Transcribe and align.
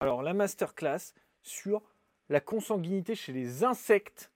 Alors, 0.00 0.22
la 0.22 0.34
masterclass 0.34 1.14
sur 1.42 1.82
la 2.28 2.40
consanguinité 2.40 3.14
chez 3.14 3.32
les 3.32 3.64
insectes 3.64 4.30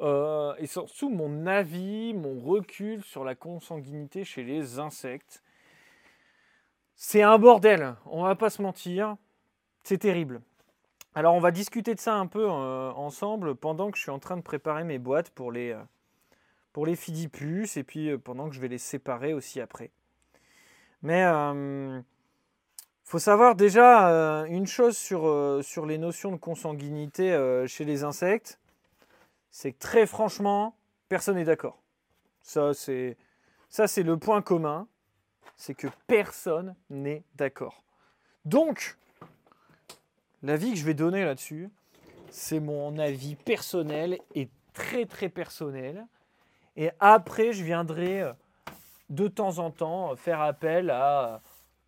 euh, 0.00 0.54
et 0.58 0.66
surtout 0.66 1.08
mon 1.08 1.46
avis, 1.46 2.12
mon 2.12 2.38
recul 2.38 3.02
sur 3.02 3.24
la 3.24 3.34
consanguinité 3.34 4.24
chez 4.24 4.42
les 4.42 4.78
insectes. 4.78 5.42
C'est 6.94 7.22
un 7.22 7.38
bordel, 7.38 7.94
on 8.06 8.22
va 8.22 8.34
pas 8.34 8.50
se 8.50 8.60
mentir, 8.62 9.16
c'est 9.82 9.98
terrible. 9.98 10.40
Alors 11.14 11.34
on 11.34 11.40
va 11.40 11.50
discuter 11.50 11.94
de 11.94 12.00
ça 12.00 12.14
un 12.14 12.26
peu 12.26 12.46
euh, 12.46 12.90
ensemble 12.92 13.54
pendant 13.54 13.90
que 13.90 13.96
je 13.96 14.02
suis 14.02 14.10
en 14.10 14.18
train 14.18 14.36
de 14.36 14.42
préparer 14.42 14.84
mes 14.84 14.98
boîtes 14.98 15.30
pour 15.30 15.50
les, 15.50 15.70
euh, 15.70 15.82
pour 16.72 16.84
les 16.84 16.96
fidipus 16.96 17.78
et 17.78 17.84
puis 17.84 18.16
pendant 18.18 18.50
que 18.50 18.54
je 18.54 18.60
vais 18.60 18.68
les 18.68 18.78
séparer 18.78 19.32
aussi 19.32 19.60
après. 19.60 19.90
Mais 21.02 21.24
faut 23.06 23.18
savoir 23.18 23.54
déjà 23.54 24.08
une 24.48 24.66
chose 24.66 24.98
sur, 24.98 25.64
sur 25.64 25.86
les 25.86 25.96
notions 25.96 26.32
de 26.32 26.36
consanguinité 26.36 27.64
chez 27.66 27.84
les 27.84 28.04
insectes 28.04 28.58
c'est 29.56 29.72
que 29.72 29.78
très 29.78 30.04
franchement, 30.04 30.76
personne 31.08 31.36
n'est 31.36 31.46
d'accord. 31.46 31.80
Ça, 32.42 32.74
c'est 32.74 33.16
le 33.70 34.16
point 34.18 34.42
commun, 34.42 34.86
c'est 35.56 35.72
que 35.72 35.86
personne 36.06 36.74
n'est 36.90 37.22
d'accord. 37.36 37.82
Donc, 38.44 38.98
l'avis 40.42 40.72
que 40.72 40.78
je 40.78 40.84
vais 40.84 40.92
donner 40.92 41.24
là-dessus, 41.24 41.70
c'est 42.28 42.60
mon 42.60 42.98
avis 42.98 43.34
personnel 43.34 44.18
et 44.34 44.50
très 44.74 45.06
très 45.06 45.30
personnel. 45.30 46.06
Et 46.76 46.90
après, 47.00 47.54
je 47.54 47.64
viendrai 47.64 48.20
euh, 48.20 48.34
de 49.08 49.26
temps 49.26 49.56
en 49.56 49.70
temps 49.70 50.14
faire 50.16 50.42
appel 50.42 50.90
à 50.90 51.40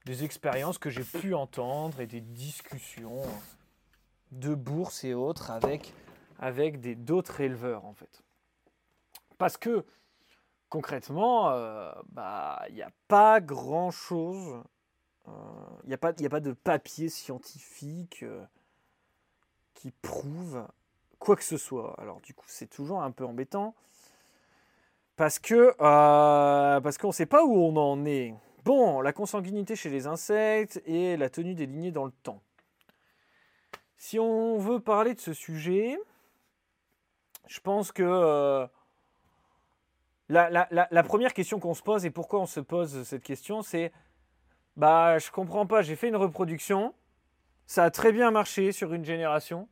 des 0.09 0.25
expériences 0.25 0.79
que 0.79 0.89
j'ai 0.89 1.05
pu 1.05 1.35
entendre 1.35 2.01
et 2.01 2.07
des 2.07 2.23
discussions 2.23 3.23
de 4.33 4.55
bourse 4.55 5.05
et 5.05 5.13
autres 5.13 5.51
avec 5.51 5.93
avec 6.39 7.05
d'autres 7.05 7.43
éleveurs 7.43 7.85
en 7.85 7.93
fait. 7.93 8.23
Parce 9.37 9.59
que 9.59 9.85
concrètement, 10.71 11.51
euh, 11.51 11.93
bah, 12.11 12.63
il 12.71 12.75
n'y 12.77 12.83
a 12.83 12.91
pas 13.07 13.41
grand 13.41 13.91
chose, 13.91 14.63
euh, 15.29 15.33
il 15.85 15.89
n'y 15.89 15.95
a, 15.95 15.99
pas, 15.99 16.09
a 16.09 16.29
pas 16.31 16.41
de 16.41 16.53
papier 16.53 17.11
scientifique 17.11 18.23
euh, 18.23 18.43
qui 19.75 19.91
prouve 19.91 20.67
quoi 21.19 21.37
que 21.37 21.45
ce 21.45 21.59
soit. 21.59 21.95
Alors 22.01 22.23
du 22.23 22.33
coup, 22.33 22.47
c'est 22.49 22.71
toujours 22.71 23.03
un 23.03 23.11
peu 23.11 23.27
embêtant 23.27 23.75
parce 25.17 25.39
que 25.39 25.77
parce 25.77 26.97
qu'on 26.97 27.09
ne 27.09 27.13
sait 27.13 27.27
pas 27.27 27.45
où 27.45 27.55
on 27.55 27.77
en 27.77 28.07
est. 28.07 28.35
Bon, 28.69 29.01
la 29.01 29.15
consanguinité 29.15 29.77
chez 29.77 29.89
les 29.89 30.07
insectes 30.07 30.83
et 30.85 31.17
la 31.17 31.31
tenue 31.31 31.55
des 31.55 31.65
lignées 31.65 31.91
dans 31.91 32.05
le 32.05 32.13
temps. 32.23 32.43
Si 33.97 34.19
on 34.19 34.59
veut 34.59 34.79
parler 34.79 35.15
de 35.15 35.21
ce 35.21 35.33
sujet, 35.33 35.99
je 37.47 37.61
pense 37.61 37.93
que 37.93 38.03
euh, 38.03 38.67
la, 40.29 41.03
première 41.03 41.33
question 41.33 41.59
qu'on 41.59 41.73
se 41.73 41.81
pose 41.81 42.05
et 42.05 42.11
pourquoi 42.11 42.41
on 42.41 42.47
se 42.47 42.61
pose 42.61 43.05
cette 43.05 43.23
question, 43.23 43.63
c'est 43.63 43.91
bah 44.77 45.19
je 45.19 45.31
comprends 45.31 45.67
pas, 45.67 45.81
j'ai 45.81 45.97
fait 45.97 46.09
une 46.09 46.17
reproduction, 46.17 46.93
ça 47.67 47.85
a 47.85 47.91
très 47.91 48.13
bien 48.13 48.31
marché 48.31 48.73
sur 48.73 48.93
une 48.93 49.07
génération. 49.07 49.67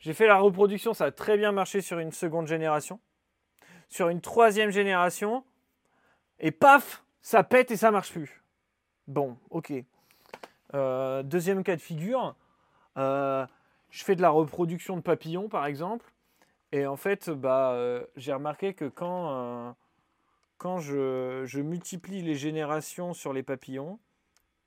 J'ai 0.00 0.14
fait 0.14 0.26
la 0.26 0.38
reproduction, 0.38 0.94
ça 0.94 1.04
a 1.04 1.12
très 1.12 1.36
bien 1.36 1.52
marché 1.52 1.80
sur 1.80 2.00
une 2.00 2.10
seconde 2.10 2.48
génération. 2.48 2.98
Sur 3.88 4.08
une 4.08 4.20
troisième 4.20 4.70
génération, 4.70 5.44
et 6.40 6.50
paf, 6.50 7.04
ça 7.22 7.42
pète 7.42 7.70
et 7.70 7.76
ça 7.76 7.90
marche 7.90 8.12
plus. 8.12 8.42
Bon, 9.06 9.36
ok. 9.50 9.72
Euh, 10.74 11.22
deuxième 11.22 11.64
cas 11.64 11.76
de 11.76 11.80
figure, 11.80 12.36
euh, 12.96 13.46
je 13.90 14.04
fais 14.04 14.14
de 14.14 14.22
la 14.22 14.30
reproduction 14.30 14.96
de 14.96 15.02
papillons 15.02 15.48
par 15.48 15.66
exemple. 15.66 16.12
Et 16.72 16.86
en 16.86 16.96
fait, 16.96 17.28
bah, 17.30 17.72
euh, 17.72 18.06
j'ai 18.16 18.32
remarqué 18.32 18.74
que 18.74 18.84
quand, 18.84 19.74
quand 20.58 20.78
je, 20.78 21.42
je, 21.44 21.60
multiplie 21.60 22.22
les 22.22 22.36
générations 22.36 23.12
sur 23.12 23.32
les 23.32 23.42
papillons, 23.42 23.98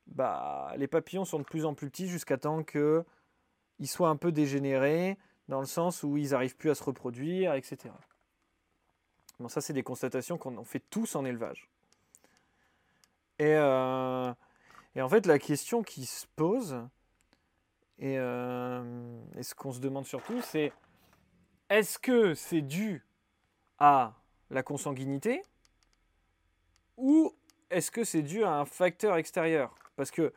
bah, 0.08 0.74
les 0.76 0.88
papillons 0.88 1.24
sont 1.24 1.40
de 1.40 1.46
plus 1.46 1.64
en 1.66 1.74
plus 1.74 1.90
petits 1.90 2.10
jusqu'à 2.10 2.38
temps 2.38 2.64
qu'ils 2.64 3.88
soient 3.88 4.10
un 4.10 4.18
peu 4.18 4.34
dégénérés, 4.34 5.18
dans 5.48 5.62
le 5.62 5.66
sens 5.66 6.04
où 6.04 6.18
ils 6.18 6.32
n'arrivent 6.32 6.58
plus 6.58 6.70
à 6.70 6.76
se 6.76 6.84
reproduire, 6.84 7.54
etc. 7.54 7.94
Bon, 9.40 9.48
ça, 9.48 9.62
c'est 9.62 9.74
des 9.74 9.84
constatations 9.84 10.38
qu'on 10.38 10.64
fait 10.66 10.84
tous 10.90 11.16
en 11.16 11.24
élevage. 11.24 11.70
Et, 13.44 13.56
euh, 13.56 14.34
et, 14.96 15.02
en 15.02 15.10
fait, 15.10 15.26
la 15.26 15.40
question 15.40 15.84
qui 15.84 16.06
se 16.06 16.26
pose, 16.36 16.78
et, 18.00 18.14
et 18.14 19.44
ce 19.44 19.56
qu'on 19.56 19.72
se 19.72 19.80
demande 19.80 20.06
surtout, 20.06 20.42
c'est 20.42 20.72
est-ce 21.70 22.00
que 22.00 22.34
c'est 22.34 22.62
dû 22.62 23.06
à 23.80 24.14
la 24.50 24.64
consanguinité 24.64 25.44
ou 26.98 27.34
est-ce 27.70 27.92
que 27.92 28.04
c'est 28.04 28.22
dû 28.22 28.44
à 28.44 28.52
un 28.52 28.66
facteur 28.66 29.18
extérieur? 29.18 29.76
Parce 29.96 30.12
que 30.12 30.34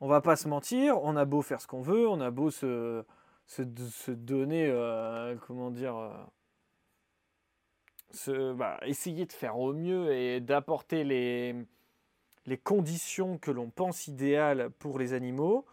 on 0.00 0.08
va 0.08 0.20
pas 0.20 0.36
se 0.36 0.48
mentir, 0.48 1.00
on 1.02 1.14
a 1.16 1.24
beau 1.24 1.42
faire 1.42 1.60
ce 1.60 1.66
qu'on 1.66 1.82
veut, 1.82 2.08
on 2.08 2.20
a 2.20 2.30
beau 2.30 2.50
se, 2.50 3.04
donner, 4.08 4.66
euh, 4.66 5.36
comment 5.46 5.70
dire, 5.70 5.96
euh, 8.28 8.54
bah, 8.54 8.80
essayer 8.84 9.26
de 9.26 9.32
faire 9.32 9.58
au 9.58 9.72
mieux 9.72 10.12
et 10.12 10.40
d'apporter 10.40 11.04
les, 11.04 11.54
les 12.46 12.58
conditions 12.58 13.38
que 13.38 13.50
l'on 13.50 13.70
pense 13.70 14.06
idéales 14.08 14.70
pour 14.78 14.98
les 14.98 15.12
animaux, 15.12 15.64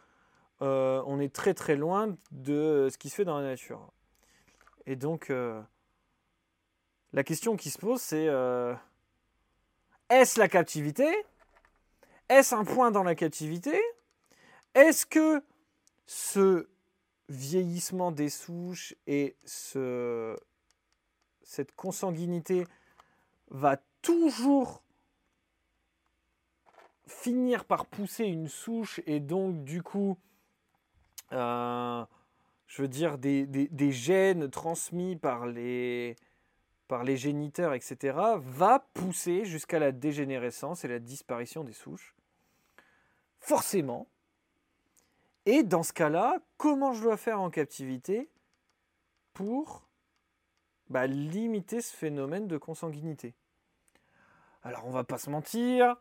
euh, 0.61 1.01
on 1.05 1.19
est 1.19 1.33
très 1.33 1.53
très 1.53 1.75
loin 1.75 2.15
de 2.31 2.89
ce 2.91 2.97
qui 2.97 3.09
se 3.09 3.15
fait 3.15 3.25
dans 3.25 3.37
la 3.37 3.43
nature. 3.43 3.91
Et 4.85 4.95
donc, 4.95 5.29
euh, 5.29 5.61
la 7.13 7.23
question 7.23 7.55
qui 7.55 7.69
se 7.69 7.77
pose, 7.77 8.01
c'est 8.01 8.27
euh, 8.27 8.75
est-ce 10.09 10.39
la 10.39 10.47
captivité? 10.47 11.07
Est-ce 12.27 12.53
un 12.53 12.65
point 12.65 12.91
dans 12.91 13.03
la 13.03 13.15
captivité? 13.15 13.79
Est-ce 14.75 15.05
que 15.05 15.43
ce 16.05 16.67
vieillissement 17.29 18.11
des 18.11 18.29
souches 18.29 18.95
et 19.07 19.35
ce, 19.45 20.35
cette 21.43 21.75
consanguinité 21.75 22.65
va 23.49 23.77
toujours 24.01 24.83
finir 27.09 27.65
par 27.65 27.85
pousser 27.85 28.25
une 28.25 28.47
souche 28.47 29.01
et 29.05 29.19
donc 29.19 29.63
du 29.63 29.83
coup 29.83 30.17
euh, 31.31 32.05
je 32.69 32.83
veux 32.83 32.87
dire, 32.87 33.17
des, 33.17 33.91
gènes 33.91 34.49
transmis 34.49 35.15
par 35.15 35.47
les, 35.47 36.15
par 36.87 37.03
les 37.03 37.17
géniteurs, 37.17 37.73
etc., 37.73 38.17
va 38.37 38.87
pousser 38.93 39.43
jusqu'à 39.43 39.79
la 39.79 39.91
dégénérescence 39.91 40.85
et 40.85 40.87
la 40.87 40.99
disparition 40.99 41.63
des 41.63 41.73
souches. 41.73 42.15
Forcément. 43.39 44.07
Et 45.47 45.63
dans 45.63 45.81
ce 45.81 45.93
cas-là, 45.93 46.37
comment 46.57 46.93
je 46.93 47.01
dois 47.01 47.17
faire 47.17 47.41
en 47.41 47.49
captivité 47.49 48.29
pour 49.33 49.87
bah, 50.89 51.07
limiter 51.07 51.81
ce 51.81 51.95
phénomène 51.95 52.47
de 52.47 52.57
consanguinité? 52.57 53.33
Alors 54.61 54.85
on 54.85 54.91
va 54.91 55.03
pas 55.03 55.17
se 55.17 55.31
mentir, 55.31 55.95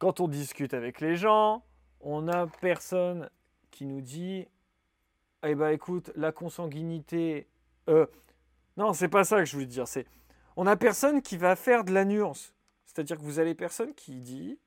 quand 0.00 0.18
on 0.18 0.26
discute 0.26 0.74
avec 0.74 1.00
les 1.00 1.14
gens, 1.14 1.62
on 2.00 2.22
n'a 2.22 2.48
personne 2.60 3.30
qui 3.70 3.86
nous 3.86 4.00
dit 4.00 4.48
eh 5.44 5.54
ben 5.54 5.68
écoute, 5.68 6.10
la 6.16 6.32
consanguinité. 6.32 7.46
Euh, 7.88 8.06
non, 8.76 8.92
c'est 8.92 9.08
pas 9.08 9.24
ça 9.24 9.38
que 9.38 9.44
je 9.44 9.52
voulais 9.52 9.66
dire. 9.66 9.86
C'est 9.86 10.06
on 10.56 10.66
a 10.66 10.76
personne 10.76 11.22
qui 11.22 11.36
va 11.36 11.54
faire 11.54 11.84
de 11.84 11.92
la 11.92 12.04
nuance. 12.04 12.54
C'est-à-dire 12.86 13.16
que 13.16 13.22
vous 13.22 13.38
avez 13.38 13.54
personne 13.54 13.94
qui 13.94 14.20
dit, 14.20 14.58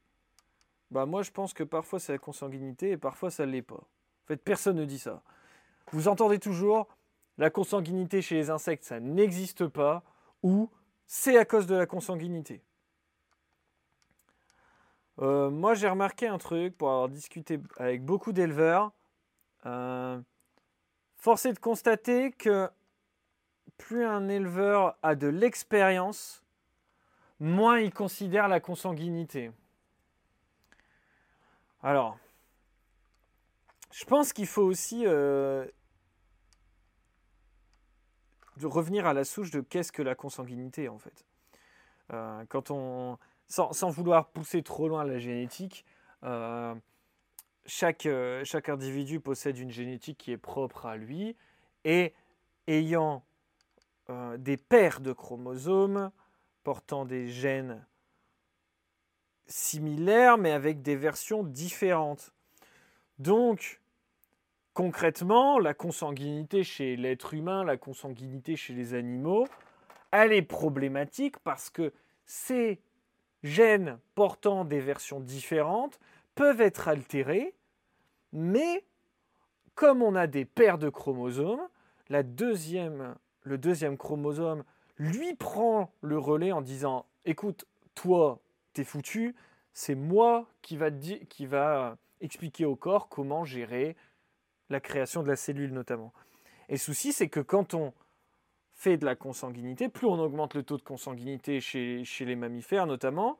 bah 0.91 1.05
moi 1.05 1.23
je 1.23 1.31
pense 1.31 1.53
que 1.53 1.63
parfois 1.63 1.99
c'est 1.99 2.13
la 2.13 2.19
consanguinité 2.19 2.91
et 2.91 2.97
parfois 2.97 3.29
ça 3.29 3.45
l'est 3.45 3.61
pas. 3.61 3.75
En 3.75 4.27
fait, 4.27 4.37
personne 4.37 4.77
ne 4.77 4.85
dit 4.85 4.99
ça. 4.99 5.23
Vous 5.91 6.07
entendez 6.07 6.39
toujours 6.39 6.87
la 7.37 7.49
consanguinité 7.49 8.21
chez 8.21 8.35
les 8.35 8.49
insectes, 8.51 8.83
ça 8.83 8.99
n'existe 8.99 9.67
pas, 9.67 10.03
ou 10.43 10.69
c'est 11.07 11.37
à 11.37 11.45
cause 11.45 11.65
de 11.65 11.75
la 11.75 11.87
consanguinité. 11.87 12.61
Euh, 15.19 15.49
moi 15.49 15.75
j'ai 15.75 15.87
remarqué 15.87 16.27
un 16.27 16.37
truc 16.37 16.77
pour 16.77 16.89
avoir 16.89 17.09
discuté 17.09 17.59
avec 17.77 18.03
beaucoup 18.03 18.31
d'éleveurs. 18.31 18.91
Euh, 19.65 20.19
Force 21.15 21.45
est 21.45 21.53
de 21.53 21.59
constater 21.59 22.31
que 22.31 22.69
plus 23.77 24.05
un 24.05 24.27
éleveur 24.27 24.97
a 25.03 25.15
de 25.15 25.27
l'expérience, 25.27 26.43
moins 27.39 27.79
il 27.79 27.93
considère 27.93 28.47
la 28.47 28.59
consanguinité. 28.59 29.51
Alors, 31.81 32.17
je 33.91 34.05
pense 34.05 34.33
qu'il 34.33 34.47
faut 34.47 34.63
aussi 34.63 35.05
euh, 35.05 35.65
revenir 38.61 39.05
à 39.05 39.13
la 39.13 39.23
souche 39.23 39.51
de 39.51 39.61
qu'est-ce 39.61 39.91
que 39.91 40.01
la 40.01 40.15
consanguinité 40.15 40.89
en 40.89 40.97
fait. 40.97 41.25
Quand 42.49 42.69
on, 42.69 43.17
sans, 43.47 43.89
vouloir 43.89 44.29
pousser 44.29 44.63
trop 44.63 44.87
loin 44.87 45.03
la 45.03 45.19
génétique, 45.19 45.85
euh, 46.23 46.73
chaque, 47.65 48.05
euh, 48.05 48.43
chaque 48.43 48.69
individu 48.69 49.19
possède 49.19 49.57
une 49.57 49.71
génétique 49.71 50.17
qui 50.17 50.31
est 50.31 50.37
propre 50.37 50.85
à 50.85 50.97
lui 50.97 51.35
et 51.85 52.13
ayant 52.67 53.23
euh, 54.09 54.37
des 54.37 54.57
paires 54.57 54.99
de 54.99 55.13
chromosomes 55.13 56.11
portant 56.63 57.05
des 57.05 57.27
gènes 57.29 57.85
similaires 59.45 60.37
mais 60.37 60.51
avec 60.51 60.81
des 60.81 60.95
versions 60.95 61.43
différentes. 61.43 62.33
Donc, 63.19 63.81
concrètement, 64.73 65.59
la 65.59 65.73
consanguinité 65.73 66.63
chez 66.63 66.95
l'être 66.95 67.33
humain, 67.33 67.63
la 67.63 67.77
consanguinité 67.77 68.55
chez 68.55 68.73
les 68.73 68.93
animaux, 68.93 69.47
elle 70.11 70.33
est 70.33 70.41
problématique 70.41 71.37
parce 71.39 71.69
que 71.69 71.93
ces 72.25 72.81
gènes 73.43 73.99
portant 74.15 74.65
des 74.65 74.79
versions 74.79 75.19
différentes 75.19 75.99
peuvent 76.35 76.61
être 76.61 76.87
altérés, 76.87 77.53
mais 78.31 78.85
comme 79.75 80.01
on 80.01 80.15
a 80.15 80.27
des 80.27 80.45
paires 80.45 80.77
de 80.77 80.89
chromosomes, 80.89 81.67
la 82.09 82.23
deuxième, 82.23 83.15
le 83.43 83.57
deuxième 83.57 83.97
chromosome 83.97 84.63
lui 84.97 85.35
prend 85.35 85.91
le 86.01 86.17
relais 86.17 86.51
en 86.51 86.61
disant 86.61 87.05
écoute, 87.25 87.65
toi, 87.95 88.39
t'es 88.73 88.83
foutu, 88.83 89.35
c'est 89.73 89.95
moi 89.95 90.47
qui 90.61 90.77
va, 90.77 91.97
expliquer 92.21 92.65
au 92.65 92.75
corps 92.75 93.09
comment 93.09 93.43
gérer 93.43 93.97
la 94.69 94.79
création 94.79 95.23
de 95.23 95.27
la 95.27 95.35
cellule 95.35 95.73
notamment. 95.73 96.13
Et 96.69 96.73
le 96.73 96.77
souci, 96.77 97.11
c'est 97.11 97.27
que 97.27 97.41
quand 97.41 97.73
on 97.73 97.93
fait 98.83 98.97
de 98.97 99.05
la 99.05 99.15
consanguinité, 99.15 99.87
plus 99.87 100.07
on 100.07 100.19
augmente 100.19 100.55
le 100.55 100.63
taux 100.63 100.75
de 100.75 100.81
consanguinité 100.81 101.61
chez, 101.61 102.03
les 102.19 102.35
mammifères 102.35 102.85
notamment, 102.85 103.37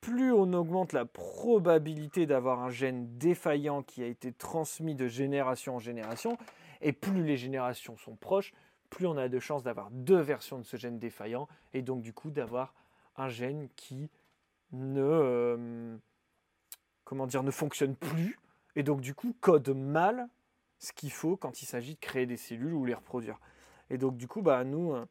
plus 0.00 0.32
on 0.32 0.52
augmente 0.54 0.92
la 0.92 1.04
probabilité 1.04 2.26
d'avoir 2.26 2.60
un 2.64 2.70
gène 2.70 3.16
défaillant 3.16 3.84
qui 3.84 4.02
a 4.02 4.06
été 4.06 4.32
transmis 4.32 4.96
de 4.96 5.06
génération 5.06 5.76
en 5.76 5.78
génération, 5.78 6.36
et 6.80 6.92
plus 6.92 7.22
les 7.22 7.36
générations 7.36 7.96
sont 7.96 8.16
proches, 8.16 8.52
plus 8.90 9.06
on 9.06 9.16
a 9.16 9.28
de 9.28 9.38
chances 9.38 9.62
d'avoir 9.62 9.88
deux 9.92 10.18
versions 10.18 10.58
de 10.58 10.64
ce 10.64 10.76
gène 10.76 10.98
défaillant, 10.98 11.46
et 11.74 11.82
donc 11.82 12.02
du 12.02 12.12
coup 12.12 12.32
d'avoir 12.32 12.74
un 13.16 13.28
gène 13.28 13.68
qui 13.76 14.10
ne, 14.72 15.00
euh, 15.00 15.96
comment 17.04 17.28
dire, 17.28 17.44
ne 17.44 17.52
fonctionne 17.52 17.94
plus, 17.94 18.36
et 18.74 18.82
donc 18.82 19.00
du 19.00 19.14
coup 19.14 19.32
code 19.40 19.68
mal 19.68 20.28
ce 20.80 20.92
qu'il 20.92 21.12
faut 21.12 21.36
quand 21.36 21.62
il 21.62 21.66
s'agit 21.66 21.94
de 21.94 22.00
créer 22.00 22.26
des 22.26 22.36
cellules 22.36 22.74
ou 22.74 22.84
les 22.84 22.94
reproduire. 22.94 23.38
Et 23.92 23.98
donc 23.98 24.16
du 24.16 24.26
coup, 24.26 24.42
bah, 24.42 24.64
nous, 24.64 24.94
euh, 24.94 25.06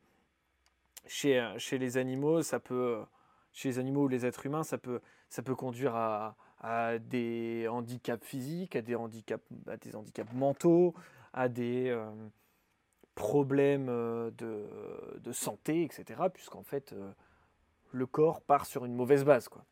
chez, 1.08 1.54
chez 1.58 1.78
les 1.78 1.98
animaux, 1.98 2.42
ça 2.42 2.60
peut 2.60 3.02
chez 3.54 3.70
les 3.70 3.80
animaux 3.80 4.04
ou 4.04 4.08
les 4.08 4.26
êtres 4.26 4.46
humains, 4.46 4.64
ça 4.64 4.78
peut, 4.78 5.02
ça 5.30 5.42
peut 5.42 5.56
conduire 5.56 5.96
à, 5.96 6.36
des 7.00 7.68
handicaps 7.68 8.26
physiques, 8.26 8.76
à 8.76 8.82
des 8.82 8.96
handicaps, 8.96 9.44
à 9.68 9.78
des 9.78 9.96
handicaps 9.96 10.32
mentaux, 10.34 10.94
à 11.34 11.50
des 11.50 11.90
euh, 11.90 12.06
problèmes 13.16 13.88
euh, 13.90 14.30
de, 14.38 14.68
de, 15.20 15.32
santé, 15.32 15.84
etc. 15.84 16.22
Puisqu'en 16.32 16.62
fait, 16.62 16.94
euh, 16.94 17.12
le 17.92 18.06
corps 18.06 18.42
part 18.42 18.68
sur 18.68 18.86
une 18.86 18.94
mauvaise 18.94 19.24
base. 19.24 19.50
Quoi. 19.50 19.66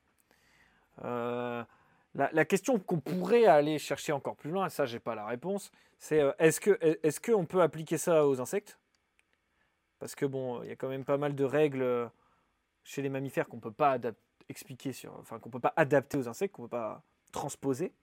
La, 2.16 2.46
question 2.46 2.80
qu'on 2.80 3.00
pourrait 3.00 3.46
aller 3.46 3.78
chercher 3.78 4.12
encore 4.12 4.36
plus 4.36 4.50
loin, 4.50 4.66
et 4.66 4.70
ça, 4.72 4.86
j'ai 4.86 5.00
pas 5.00 5.14
la 5.14 5.28
réponse, 5.28 5.72
c'est 6.00 6.22
est-ce 6.40 6.60
que 6.60 6.78
est-ce 6.82 7.22
qu'on 7.22 7.46
peut 7.46 7.62
appliquer 7.62 7.98
ça 7.98 8.28
aux 8.28 8.42
insectes? 8.42 8.79
Parce 10.00 10.16
que 10.16 10.26
bon, 10.26 10.64
il 10.64 10.70
y 10.70 10.72
a 10.72 10.76
quand 10.76 10.90
même 10.90 11.06
pas 11.06 11.18
mal 11.18 11.36
de 11.36 11.44
règles 11.44 12.10
chez 12.84 13.02
les 13.02 13.10
mammifères 13.10 13.48
qu'on 13.48 13.60
peut 13.60 13.72
pas 13.72 13.98
expliquer 14.48 14.94
sur, 14.94 15.16
enfin 15.20 15.40
qu'on 15.40 15.50
peut 15.50 15.60
pas 15.60 15.74
adapter 15.76 16.18
aux 16.18 16.28
insectes, 16.28 16.56
qu'on 16.56 16.64
peut 16.64 16.70
pas 16.70 17.04
transposer. 17.32 17.94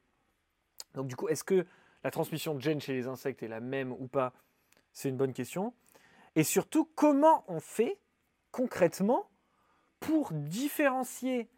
Donc 0.95 1.09
du 1.09 1.17
coup, 1.17 1.29
est-ce 1.29 1.45
que 1.45 1.67
la 2.05 2.11
transmission 2.11 2.55
de 2.55 2.61
gènes 2.61 2.81
chez 2.81 2.93
les 2.93 3.07
insectes 3.07 3.43
est 3.43 3.49
la 3.49 3.61
même 3.61 3.93
ou 3.93 4.07
pas? 4.07 4.33
C'est 4.93 5.09
une 5.09 5.17
bonne 5.17 5.33
question. 5.33 5.75
Et 6.37 6.45
surtout, 6.45 6.85
comment 6.95 7.45
on 7.49 7.61
fait 7.61 7.99
concrètement 8.53 9.29
pour 10.01 10.33
différencier 10.33 11.49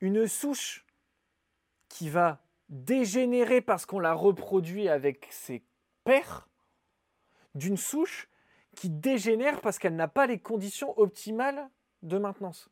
une 0.00 0.26
souche 0.26 0.86
qui 1.88 2.08
va 2.08 2.40
dégénérer 2.68 3.60
parce 3.60 3.86
qu'on 3.86 3.98
la 3.98 4.14
reproduit 4.14 4.88
avec 4.88 5.26
ses 5.30 5.62
pères 6.04 6.48
d'une 7.54 7.76
souche 7.76 8.28
qui 8.78 8.90
dégénère 8.90 9.60
parce 9.60 9.78
qu'elle 9.78 9.96
n'a 9.96 10.06
pas 10.06 10.28
les 10.28 10.38
conditions 10.38 10.96
optimales 10.98 11.68
de 12.02 12.16
maintenance. 12.16 12.70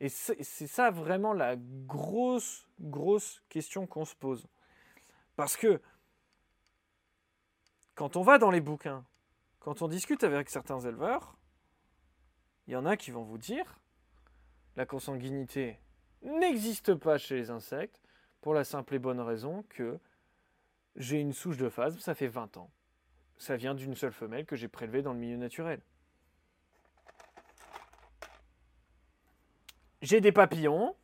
Et 0.00 0.08
c'est 0.08 0.66
ça 0.66 0.90
vraiment 0.90 1.34
la 1.34 1.56
grosse, 1.56 2.66
grosse 2.80 3.42
question 3.50 3.86
qu'on 3.86 4.06
se 4.06 4.14
pose. 4.14 4.46
Parce 5.36 5.58
que 5.58 5.80
quand 7.94 8.16
on 8.16 8.22
va 8.22 8.38
dans 8.38 8.50
les 8.50 8.62
bouquins, 8.62 9.04
quand 9.60 9.82
on 9.82 9.88
discute 9.88 10.24
avec 10.24 10.48
certains 10.48 10.80
éleveurs, 10.80 11.36
il 12.66 12.72
y 12.72 12.76
en 12.76 12.86
a 12.86 12.96
qui 12.96 13.10
vont 13.10 13.24
vous 13.24 13.38
dire 13.38 13.78
la 14.74 14.86
consanguinité 14.86 15.78
n'existe 16.22 16.94
pas 16.94 17.18
chez 17.18 17.36
les 17.36 17.50
insectes 17.50 18.00
pour 18.40 18.54
la 18.54 18.64
simple 18.64 18.94
et 18.94 18.98
bonne 18.98 19.20
raison 19.20 19.64
que 19.68 19.98
j'ai 20.96 21.20
une 21.20 21.34
souche 21.34 21.58
de 21.58 21.68
phasme, 21.68 21.98
ça 21.98 22.14
fait 22.14 22.26
20 22.26 22.56
ans. 22.56 22.70
Ça 23.44 23.56
vient 23.56 23.74
d'une 23.74 23.94
seule 23.94 24.14
femelle 24.14 24.46
que 24.46 24.56
j'ai 24.56 24.68
prélevée 24.68 25.02
dans 25.02 25.12
le 25.12 25.18
milieu 25.18 25.36
naturel. 25.36 25.82
j'ai 30.00 30.22
des 30.22 30.32
papillons, 30.32 30.96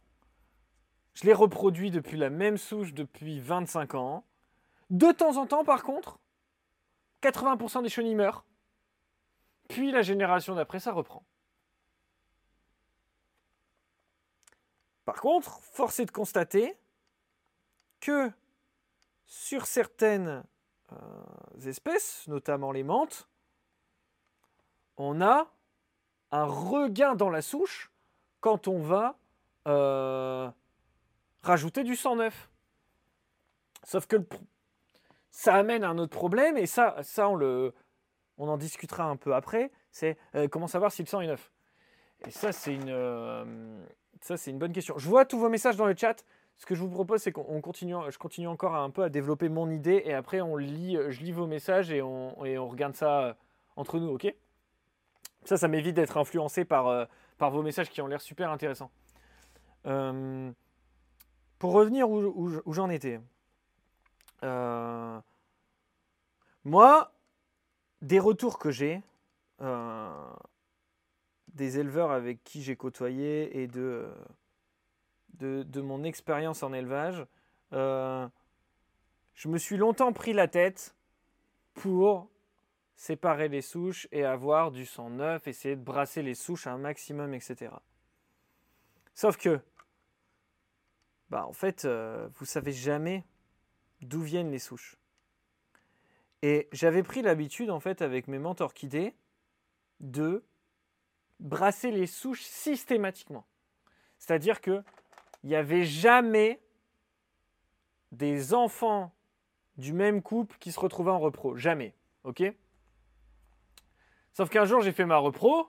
je 1.12 1.24
les 1.24 1.34
reproduis 1.34 1.90
depuis 1.90 2.16
la 2.16 2.30
même 2.30 2.56
souche 2.56 2.94
depuis 2.94 3.40
25 3.40 3.94
ans. 3.94 4.24
De 4.88 5.12
temps 5.12 5.36
en 5.36 5.46
temps, 5.46 5.64
par 5.64 5.82
contre, 5.82 6.18
80% 7.22 7.82
des 7.82 7.90
chenilles 7.90 8.14
meurent. 8.14 8.46
Puis 9.68 9.90
la 9.90 10.00
génération 10.00 10.54
d'après, 10.54 10.80
ça 10.80 10.92
reprend. 10.92 11.24
Par 15.04 15.20
contre, 15.20 15.60
force 15.60 16.00
est 16.00 16.06
de 16.06 16.10
constater 16.10 16.74
que 18.00 18.32
sur 19.26 19.66
certaines 19.66 20.42
espèces, 21.66 22.26
notamment 22.28 22.72
les 22.72 22.82
menthes, 22.82 23.28
on 24.96 25.20
a 25.20 25.50
un 26.30 26.44
regain 26.44 27.14
dans 27.14 27.30
la 27.30 27.42
souche 27.42 27.90
quand 28.40 28.68
on 28.68 28.80
va 28.80 29.18
euh, 29.66 30.50
rajouter 31.42 31.84
du 31.84 31.96
sang 31.96 32.16
neuf. 32.16 32.50
Sauf 33.84 34.06
que 34.06 34.16
ça 35.30 35.54
amène 35.54 35.84
un 35.84 35.98
autre 35.98 36.12
problème, 36.12 36.56
et 36.56 36.66
ça, 36.66 36.96
ça 37.02 37.28
on, 37.28 37.34
le, 37.34 37.74
on 38.36 38.48
en 38.48 38.56
discutera 38.56 39.04
un 39.04 39.16
peu 39.16 39.34
après, 39.34 39.70
c'est 39.90 40.18
euh, 40.34 40.48
comment 40.48 40.66
savoir 40.66 40.92
si 40.92 41.02
le 41.02 41.08
sang 41.08 41.20
est 41.20 41.26
neuf. 41.26 41.52
Et 42.26 42.30
euh, 42.88 43.84
ça, 44.20 44.36
c'est 44.36 44.50
une 44.50 44.58
bonne 44.58 44.72
question. 44.72 44.98
Je 44.98 45.08
vois 45.08 45.24
tous 45.24 45.38
vos 45.38 45.48
messages 45.48 45.76
dans 45.76 45.86
le 45.86 45.96
chat. 45.96 46.24
Ce 46.60 46.66
que 46.66 46.76
je 46.76 46.82
vous 46.82 46.90
propose, 46.90 47.20
c'est 47.20 47.32
qu'on 47.32 47.60
continue, 47.60 47.94
je 48.10 48.18
continue 48.18 48.46
encore 48.46 48.76
un 48.76 48.90
peu 48.90 49.02
à 49.02 49.08
développer 49.08 49.48
mon 49.48 49.68
idée, 49.70 50.02
et 50.04 50.14
après, 50.14 50.40
on 50.40 50.56
lit, 50.56 50.96
je 51.08 51.20
lis 51.20 51.32
vos 51.32 51.48
messages 51.48 51.90
et 51.90 52.02
on, 52.02 52.34
regarde 52.36 52.94
ça 52.94 53.36
entre 53.76 53.98
nous, 53.98 54.10
ok? 54.10 54.32
Ça, 55.44 55.56
ça 55.56 55.66
m'évite 55.66 55.96
d'être 55.96 56.18
influencé 56.18 56.64
par 56.64 57.08
par 57.40 57.50
vos 57.50 57.62
messages 57.62 57.88
qui 57.88 58.02
ont 58.02 58.06
l'air 58.06 58.20
super 58.20 58.50
intéressants. 58.50 58.90
Euh, 59.86 60.52
pour 61.58 61.72
revenir 61.72 62.08
où, 62.10 62.72
j'en 62.72 62.90
étais, 62.90 63.18
euh, 64.44 65.18
moi, 66.64 67.12
des 68.02 68.18
retours 68.18 68.58
que 68.58 68.70
j'ai, 68.70 69.02
euh, 69.62 70.30
des 71.54 71.78
éleveurs 71.78 72.10
avec 72.10 72.44
qui 72.44 72.62
j'ai 72.62 72.76
côtoyé 72.76 73.62
et 73.62 73.66
de, 73.66 74.10
de, 75.40 75.80
mon 75.80 76.04
expérience 76.04 76.62
en 76.62 76.72
élevage, 76.72 77.24
je 77.72 79.48
me 79.48 79.58
suis 79.58 79.76
longtemps 79.76 80.12
pris 80.12 80.32
la 80.32 80.48
tête 80.48 80.94
pour 81.74 82.28
séparer 83.00 83.48
les 83.48 83.62
souches 83.62 84.06
et 84.12 84.26
avoir 84.26 84.70
du 84.70 84.84
sang 84.84 85.08
neuf, 85.08 85.46
essayer 85.46 85.74
de 85.74 85.82
brasser 85.82 86.22
les 86.22 86.34
souches 86.34 86.66
un 86.66 86.76
maximum, 86.76 87.32
etc. 87.32 87.72
Sauf 89.14 89.38
que, 89.38 89.58
bah 91.30 91.46
en 91.46 91.54
fait, 91.54 91.86
euh, 91.86 92.28
vous 92.34 92.44
savez 92.44 92.72
jamais 92.72 93.24
d'où 94.02 94.20
viennent 94.20 94.50
les 94.50 94.58
souches. 94.58 94.98
Et 96.42 96.68
j'avais 96.72 97.02
pris 97.02 97.22
l'habitude, 97.22 97.70
en 97.70 97.80
fait, 97.80 98.02
avec 98.02 98.28
mes 98.28 98.38
mentors 98.38 98.66
orchidées, 98.66 99.14
de 100.00 100.44
brasser 101.38 101.90
les 101.90 102.06
souches 102.06 102.42
systématiquement. 102.42 103.46
C'est-à-dire 104.18 104.60
que 104.60 104.82
il 105.42 105.50
n'y 105.50 105.56
avait 105.56 105.84
jamais 105.84 106.60
des 108.12 108.54
enfants 108.54 109.14
du 109.76 109.92
même 109.92 110.22
couple 110.22 110.56
qui 110.58 110.72
se 110.72 110.80
retrouvaient 110.80 111.10
en 111.10 111.18
repro. 111.18 111.56
Jamais. 111.56 111.94
OK? 112.24 112.42
Sauf 114.32 114.50
qu'un 114.50 114.64
jour, 114.64 114.80
j'ai 114.80 114.92
fait 114.92 115.06
ma 115.06 115.16
repro. 115.16 115.68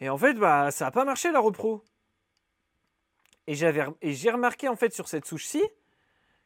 Et 0.00 0.08
en 0.08 0.18
fait, 0.18 0.34
bah, 0.34 0.70
ça 0.70 0.86
n'a 0.86 0.90
pas 0.90 1.04
marché 1.04 1.30
la 1.32 1.40
repro. 1.40 1.84
Et, 3.46 3.54
j'ai 3.54 4.30
remarqué 4.30 4.68
en 4.68 4.76
fait 4.76 4.92
sur 4.92 5.08
cette 5.08 5.24
souche-ci 5.24 5.62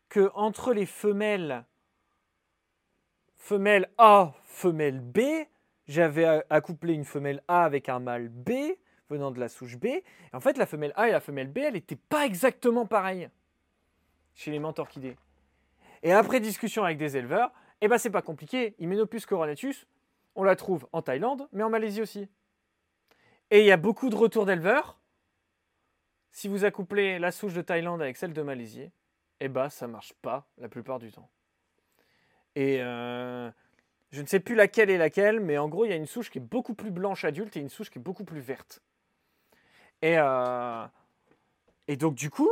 que 0.09 0.31
entre 0.35 0.73
les 0.73 0.87
femelles, 0.87 1.65
femelle 3.37 3.91
A, 3.99 4.35
femelle 4.45 5.01
B, 5.01 5.21
j'avais 5.89 6.45
accouplé 6.49 6.95
une 6.95 7.05
femelle 7.05 7.43
A 7.49 7.65
avec 7.65 7.89
un 7.89 7.99
mâle 7.99 8.29
B 8.29 8.51
venant 9.13 9.31
de 9.31 9.39
la 9.39 9.49
souche 9.49 9.77
B. 9.77 9.87
en 10.33 10.41
fait, 10.41 10.57
la 10.57 10.67
femelle 10.67 10.93
A 10.97 11.09
et 11.09 11.13
la 11.13 11.21
femelle 11.21 11.49
B, 11.49 11.59
elles 11.59 11.75
n'étaient 11.75 11.97
pas 11.97 12.25
exactement 12.27 12.87
pareilles 12.87 13.29
chez 14.35 14.51
les 14.51 14.59
menthes 14.59 14.79
orchidées. 14.79 15.17
Et 16.03 16.13
après 16.13 16.41
discussion 16.41 16.85
avec 16.85 16.99
des 16.99 17.17
éleveurs, 17.17 17.53
eh 17.81 17.89
ben 17.89 17.99
c'est 17.99 18.11
pas 18.11 18.23
compliqué. 18.23 18.75
Hymenopus 18.79 19.27
coronatus, 19.27 19.87
on 20.35 20.45
la 20.45 20.57
trouve 20.57 20.89
en 20.93 21.03
Thaïlande, 21.03 21.49
mais 21.53 21.63
en 21.63 21.71
Malaisie 21.71 22.03
aussi. 22.03 22.29
Et 23.51 23.61
il 23.61 23.67
y 23.67 23.71
a 23.71 23.77
beaucoup 23.77 24.09
de 24.09 24.17
retours 24.17 24.47
d'éleveurs. 24.47 24.99
Si 26.31 26.49
vous 26.49 26.65
accouplez 26.65 27.19
la 27.19 27.31
souche 27.31 27.53
de 27.53 27.61
Thaïlande 27.61 28.01
avec 28.01 28.17
celle 28.17 28.33
de 28.33 28.43
Malaisie, 28.43 28.91
eh 29.41 29.49
ben 29.49 29.69
ça 29.69 29.87
marche 29.87 30.15
pas 30.23 30.47
la 30.57 30.69
plupart 30.69 30.99
du 30.99 31.13
temps. 31.13 31.29
Et 32.55 32.79
euh, 32.81 33.51
je 34.11 34.23
ne 34.23 34.27
sais 34.27 34.41
plus 34.41 34.55
laquelle 34.55 34.91
est 34.91 34.99
laquelle, 34.99 35.41
mais 35.41 35.59
en 35.59 35.69
gros, 35.69 35.85
il 35.85 35.91
y 35.91 35.93
a 35.93 35.97
une 35.97 36.07
souche 36.07 36.31
qui 36.31 36.39
est 36.39 36.43
beaucoup 36.43 36.75
plus 36.75 36.91
blanche 36.91 37.25
adulte 37.25 37.57
et 37.57 37.61
une 37.61 37.69
souche 37.69 37.91
qui 37.91 37.99
est 37.99 38.03
beaucoup 38.03 38.25
plus 38.25 38.41
verte. 38.41 38.83
Et, 40.03 40.19
euh, 40.19 40.87
et 41.89 41.97
donc, 41.97 42.15
du 42.15 42.29
coup, 42.29 42.51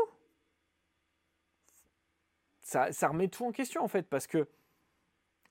ça, 2.63 3.09
remet 3.09 3.29
tout 3.29 3.45
en 3.45 3.53
question, 3.53 3.83
en 3.83 3.89
fait, 3.89 4.05
parce 4.09 4.27
que 4.27 4.49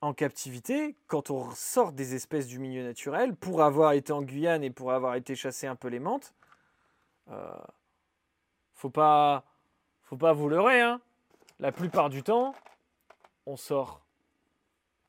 en 0.01 0.13
captivité, 0.13 0.95
quand 1.07 1.29
on 1.29 1.51
sort 1.51 1.91
des 1.91 2.15
espèces 2.15 2.47
du 2.47 2.57
milieu 2.57 2.83
naturel, 2.83 3.35
pour 3.35 3.61
avoir 3.61 3.91
été 3.91 4.13
en 4.13 4.21
Guyane 4.21 4.63
et 4.63 4.69
pour 4.69 4.93
avoir 4.93 5.15
été 5.15 5.35
chasser 5.35 5.67
un 5.67 5.75
peu 5.75 5.89
les 5.89 5.99
menthes, 5.99 6.33
euh, 7.29 7.51
faut 8.75 8.89
pas, 8.89 9.43
faut 10.03 10.15
pas 10.15 10.31
vous 10.31 10.47
leurrer, 10.47 10.79
hein. 10.79 11.01
La 11.59 11.73
plupart 11.73 12.09
du 12.09 12.23
temps, 12.23 12.55
on 13.45 13.57
sort 13.57 14.01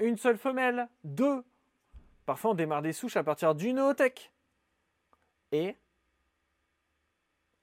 une 0.00 0.16
seule 0.16 0.38
femelle, 0.38 0.88
deux. 1.04 1.44
Parfois, 2.26 2.50
on 2.50 2.54
démarre 2.54 2.82
des 2.82 2.92
souches 2.92 3.16
à 3.16 3.22
partir 3.22 3.54
d'une 3.54 3.78
ootech. 3.78 4.32
Et 5.52 5.76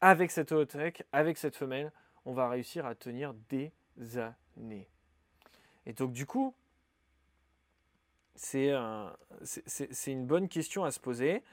avec 0.02 0.32
cette 0.32 0.52
ootech, 0.52 1.04
avec 1.12 1.38
cette 1.38 1.56
femelle, 1.56 1.92
on 2.26 2.34
va 2.34 2.50
réussir 2.50 2.86
à 2.86 2.96
tenir 2.96 3.34
des 3.50 3.72
années. 4.18 4.88
Et 5.86 5.94
donc, 5.94 6.12
du 6.12 6.26
coup, 6.26 6.54
c'est 8.36 8.72
une 10.08 10.28
bonne 10.28 10.48
question 10.48 10.84
à 10.84 10.92
se 10.92 11.00
poser 11.00 11.44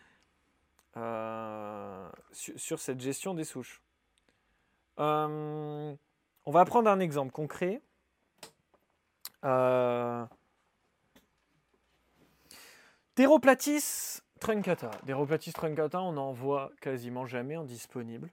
euh, 0.97 2.09
sur, 2.33 2.81
cette 2.81 3.01
gestion 3.01 3.35
des 3.35 3.45
souches. 3.45 3.83
Euh, 4.99 5.95
on 6.45 6.51
va 6.51 6.65
prendre 6.65 6.91
un 6.91 7.01
exemple 7.01 7.33
concret. 7.33 7.81
Euh, 9.45 10.25
Deroplatis 13.17 14.23
truncata. 14.45 14.91
Deroplatis 15.07 15.55
truncata, 15.55 16.03
on 16.03 16.13
n'en 16.13 16.33
voit 16.33 16.71
quasiment 16.83 17.25
jamais 17.25 17.57
en 17.57 17.65
disponible. 17.65 18.31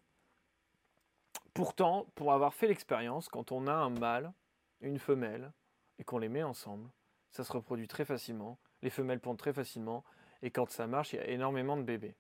Pourtant, 1.53 2.06
pour 2.15 2.34
avoir 2.34 2.53
fait 2.53 2.68
l'expérience, 2.68 3.30
quand 3.30 3.53
on 3.53 3.65
a 3.65 3.74
un 3.74 3.89
mâle, 3.89 4.34
une 4.82 5.00
femelle, 5.00 5.53
et 6.00 6.03
qu'on 6.03 6.18
les 6.18 6.27
met 6.27 6.44
ensemble, 6.44 6.89
ça 7.30 7.46
se 7.46 7.53
reproduit 7.53 7.88
très 7.88 8.03
facilement, 8.03 8.60
les 8.82 8.89
femelles 8.89 9.22
pondent 9.22 9.38
très 9.38 9.53
facilement, 9.53 10.03
et 10.41 10.51
quand 10.51 10.70
ça 10.70 10.86
marche, 10.86 11.13
il 11.13 11.18
y 11.18 11.20
a 11.20 11.27
énormément 11.30 11.77
de 11.77 11.84
bébés. 11.84 12.15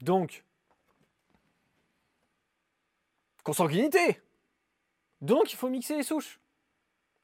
Donc, 0.00 0.42
consanguinité 3.42 4.22
Donc, 5.20 5.52
il 5.52 5.56
faut 5.56 5.68
mixer 5.68 5.96
les 5.96 6.02
souches. 6.02 6.40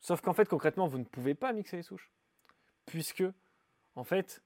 Sauf 0.01 0.21
qu'en 0.21 0.35
fait, 0.35 0.49
concrètement, 0.49 0.87
vous 0.87 0.99
ne 0.99 1.05
pouvez 1.05 1.35
pas 1.35 1.55
mixer 1.55 1.79
les 1.79 1.83
souches. 1.83 2.11
Puisque 2.85 3.25
en 3.95 4.05
fait, 4.05 4.43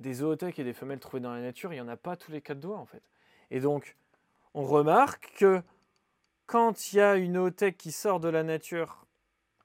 des 0.00 0.14
zoothèques 0.14 0.58
et 0.58 0.64
des 0.64 0.72
femelles 0.72 0.98
trouvées 0.98 1.20
dans 1.20 1.32
la 1.32 1.40
nature, 1.40 1.72
il 1.72 1.76
n'y 1.76 1.80
en 1.80 1.88
a 1.88 1.96
pas 1.96 2.16
tous 2.16 2.32
les 2.32 2.40
quatre 2.40 2.58
doigts, 2.58 2.78
en 2.78 2.86
fait. 2.86 3.02
Et 3.50 3.60
donc, 3.60 3.96
on 4.54 4.64
remarque 4.64 5.32
que 5.36 5.62
quand 6.46 6.92
il 6.92 6.96
y 6.96 7.00
a 7.00 7.16
une 7.16 7.34
zoothèque 7.34 7.76
qui 7.76 7.92
sort 7.92 8.18
de 8.18 8.28
la 8.28 8.42
nature, 8.42 9.06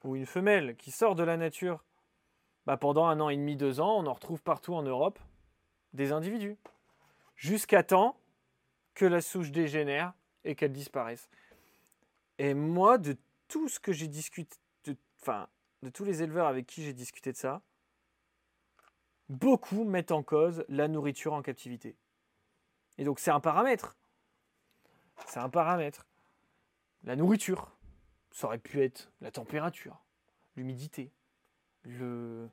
ou 0.03 0.15
une 0.15 0.25
femelle 0.27 0.75
qui 0.75 0.91
sort 0.91 1.15
de 1.15 1.23
la 1.23 1.37
nature, 1.37 1.83
bah 2.65 2.77
pendant 2.77 3.07
un 3.07 3.19
an 3.19 3.29
et 3.29 3.37
demi, 3.37 3.55
deux 3.55 3.79
ans, 3.79 3.97
on 3.97 4.05
en 4.05 4.13
retrouve 4.13 4.43
partout 4.43 4.75
en 4.75 4.83
Europe 4.83 5.19
des 5.93 6.11
individus. 6.11 6.57
Jusqu'à 7.35 7.83
temps 7.83 8.17
que 8.93 9.05
la 9.05 9.21
souche 9.21 9.51
dégénère 9.51 10.13
et 10.43 10.55
qu'elle 10.55 10.71
disparaisse. 10.71 11.29
Et 12.37 12.53
moi, 12.53 12.97
de 12.97 13.17
tout 13.47 13.67
ce 13.67 13.79
que 13.79 13.91
j'ai 13.91 14.07
discuté, 14.07 14.57
enfin, 15.21 15.47
de 15.81 15.89
tous 15.89 16.03
les 16.03 16.23
éleveurs 16.23 16.47
avec 16.47 16.65
qui 16.65 16.83
j'ai 16.83 16.93
discuté 16.93 17.31
de 17.31 17.37
ça, 17.37 17.61
beaucoup 19.29 19.83
mettent 19.83 20.11
en 20.11 20.23
cause 20.23 20.65
la 20.69 20.87
nourriture 20.87 21.33
en 21.33 21.41
captivité. 21.41 21.95
Et 22.97 23.03
donc 23.03 23.19
c'est 23.19 23.31
un 23.31 23.39
paramètre. 23.39 23.95
C'est 25.27 25.39
un 25.39 25.49
paramètre. 25.49 26.05
La 27.03 27.15
nourriture, 27.15 27.71
ça 28.31 28.47
aurait 28.47 28.57
pu 28.57 28.81
être 28.81 29.11
la 29.21 29.31
température, 29.31 30.01
l'humidité, 30.55 31.11
le... 31.83 32.49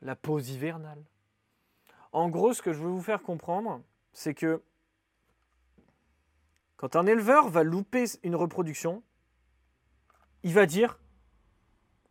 la 0.00 0.16
pause 0.16 0.50
hivernale. 0.50 1.02
En 2.12 2.28
gros, 2.28 2.52
ce 2.52 2.60
que 2.60 2.72
je 2.72 2.82
veux 2.82 2.90
vous 2.90 3.02
faire 3.02 3.22
comprendre, 3.22 3.82
c'est 4.12 4.34
que 4.34 4.62
quand 6.76 6.96
un 6.96 7.06
éleveur 7.06 7.48
va 7.48 7.62
louper 7.62 8.04
une 8.22 8.34
reproduction, 8.34 9.02
il 10.42 10.52
va 10.52 10.66
dire 10.66 10.98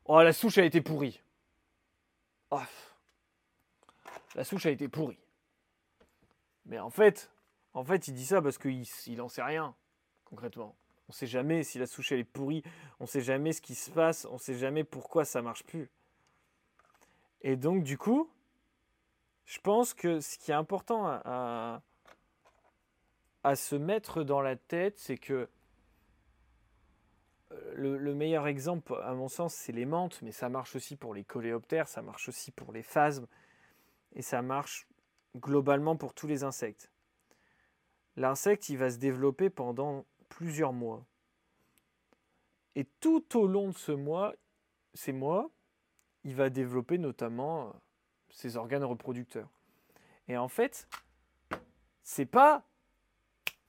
Oh, 0.06 0.22
la 0.22 0.34
souche 0.34 0.58
a 0.58 0.64
été 0.64 0.82
pourrie. 0.82 1.22
Oh, 2.50 2.62
la 4.36 4.44
souche 4.44 4.66
a 4.66 4.70
été 4.70 4.88
pourrie. 4.88 5.20
Mais 6.66 6.80
en 6.80 6.90
fait, 6.90 7.32
en 7.74 7.84
fait, 7.84 8.08
il 8.08 8.14
dit 8.14 8.26
ça 8.26 8.42
parce 8.42 8.58
qu'il 8.58 8.86
n'en 9.18 9.30
sait 9.30 9.44
rien, 9.44 9.76
concrètement. 10.26 10.76
On 11.08 11.12
ne 11.12 11.16
sait 11.16 11.28
jamais 11.28 11.64
si 11.64 11.80
la 11.80 11.88
souche 11.88 12.12
est 12.14 12.24
pourrie, 12.24 12.64
on 13.00 13.04
ne 13.04 13.10
sait 13.10 13.22
jamais 13.22 13.52
ce 13.52 13.62
qui 13.62 13.76
se 13.76 13.92
passe, 13.92 14.26
on 14.26 14.36
ne 14.36 14.40
sait 14.40 14.58
jamais 14.58 14.84
pourquoi 14.84 15.26
ça 15.26 15.42
marche 15.42 15.64
plus. 15.64 15.90
Et 17.42 17.56
donc, 17.56 17.84
du 17.84 17.98
coup, 17.98 18.30
je 19.46 19.60
pense 19.60 19.94
que 19.94 20.20
ce 20.22 20.38
qui 20.38 20.52
est 20.52 20.56
important 20.56 21.08
à, 21.08 21.82
à, 23.44 23.56
se 23.56 23.76
mettre 23.76 24.24
dans 24.24 24.42
la 24.42 24.56
tête, 24.56 25.00
c'est 25.00 25.18
que 25.18 25.50
euh, 27.52 27.74
le, 27.76 27.98
le, 27.98 28.14
meilleur 28.14 28.48
exemple, 28.48 28.96
à 29.04 29.14
mon 29.14 29.28
sens, 29.28 29.54
c'est 29.54 29.74
les 29.74 29.86
menthes, 29.86 30.22
mais 30.22 30.32
ça 30.32 30.48
marche 30.48 30.76
aussi 30.76 30.96
pour 30.96 31.14
les 31.14 31.26
coléoptères, 31.26 31.88
ça 31.88 32.02
marche 32.02 32.30
aussi 32.30 32.52
pour 32.52 32.72
les 32.72 32.84
phasmes, 32.84 33.28
et 34.14 34.22
ça 34.22 34.42
marche 34.42 34.88
globalement 35.38 35.96
pour 35.96 36.14
tous 36.14 36.28
les 36.28 36.44
insectes. 36.44 36.92
L'insecte, 38.16 38.70
il 38.70 38.78
va 38.78 38.92
se 38.92 38.98
développer 38.98 39.50
pendant 39.50 40.06
plusieurs 40.30 40.74
mois. 40.74 41.06
Et 42.76 42.86
tout 43.00 43.38
au 43.38 43.48
long 43.48 43.70
de 43.70 43.78
ce 43.78 43.92
mois, 43.92 44.34
ces 44.94 45.14
mois, 45.14 45.50
il 46.24 46.36
va 46.36 46.50
développer 46.50 46.98
notamment 46.98 47.68
euh, 47.68 47.72
ses 48.30 48.58
organes 48.58 48.84
reproducteurs. 48.84 49.50
Et 50.28 50.38
en 50.38 50.48
fait, 50.48 50.88
c'est 52.04 52.26
pas 52.26 52.64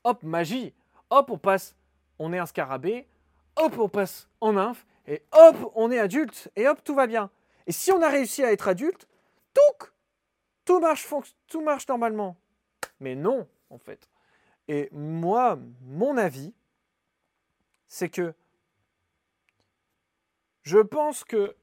hop, 0.04 0.22
magie, 0.22 0.74
hop, 1.10 1.30
on 1.30 1.38
passe, 1.38 1.76
on 2.18 2.32
est 2.32 2.38
un 2.38 2.46
scarabée, 2.46 3.08
hop, 3.56 3.78
on 3.78 3.88
passe 3.88 4.28
en 4.40 4.54
nymphe, 4.54 4.86
et 5.06 5.22
hop, 5.32 5.72
on 5.74 5.90
est 5.90 5.98
adulte, 5.98 6.50
et 6.56 6.68
hop, 6.68 6.82
tout 6.84 6.94
va 6.94 7.06
bien. 7.06 7.30
Et 7.66 7.72
si 7.72 7.92
on 7.92 8.02
a 8.02 8.08
réussi 8.08 8.42
à 8.42 8.52
être 8.52 8.68
adulte, 8.68 9.08
tout 9.54 9.86
tout 10.64 10.80
marche, 10.80 11.88
normalement. 11.88 12.36
Mais 13.00 13.14
non, 13.14 13.48
en 13.70 13.78
fait. 13.78 14.08
Et 14.68 14.88
moi, 14.92 15.58
mon 15.82 16.16
avis, 16.16 16.52
c'est 17.88 18.08
que 18.08 18.34
je 20.62 20.78
pense 20.78 21.24
que 21.24 21.56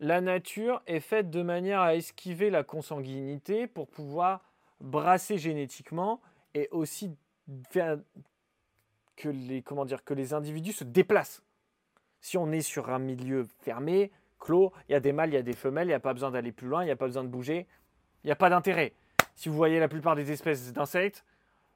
la 0.00 0.20
nature 0.20 0.82
est 0.86 1.00
faite 1.00 1.30
de 1.30 1.42
manière 1.42 1.80
à 1.80 1.94
esquiver 1.94 2.50
la 2.50 2.64
consanguinité 2.64 3.66
pour 3.66 3.86
pouvoir 3.88 4.42
brasser 4.80 5.38
génétiquement 5.38 6.20
et 6.54 6.68
aussi 6.72 7.14
faire 7.70 7.98
que 9.16 9.28
les, 9.28 9.62
comment 9.62 9.86
que 9.86 10.14
les 10.14 10.32
individus 10.32 10.72
se 10.72 10.84
déplacent. 10.84 11.42
Si 12.20 12.38
on 12.38 12.50
est 12.50 12.62
sur 12.62 12.90
un 12.90 12.98
milieu 12.98 13.46
fermé, 13.60 14.10
il 14.48 14.92
y 14.92 14.94
a 14.94 15.00
des 15.00 15.12
mâles, 15.12 15.30
il 15.30 15.34
y 15.34 15.38
a 15.38 15.42
des 15.42 15.52
femelles, 15.52 15.86
il 15.86 15.90
n'y 15.90 15.94
a 15.94 16.00
pas 16.00 16.12
besoin 16.12 16.30
d'aller 16.30 16.52
plus 16.52 16.68
loin, 16.68 16.82
il 16.82 16.86
n'y 16.86 16.92
a 16.92 16.96
pas 16.96 17.06
besoin 17.06 17.24
de 17.24 17.28
bouger, 17.28 17.66
il 18.24 18.28
n'y 18.28 18.32
a 18.32 18.36
pas 18.36 18.50
d'intérêt. 18.50 18.94
Si 19.34 19.48
vous 19.48 19.54
voyez 19.54 19.78
la 19.78 19.88
plupart 19.88 20.16
des 20.16 20.32
espèces 20.32 20.72
d'insectes, 20.72 21.24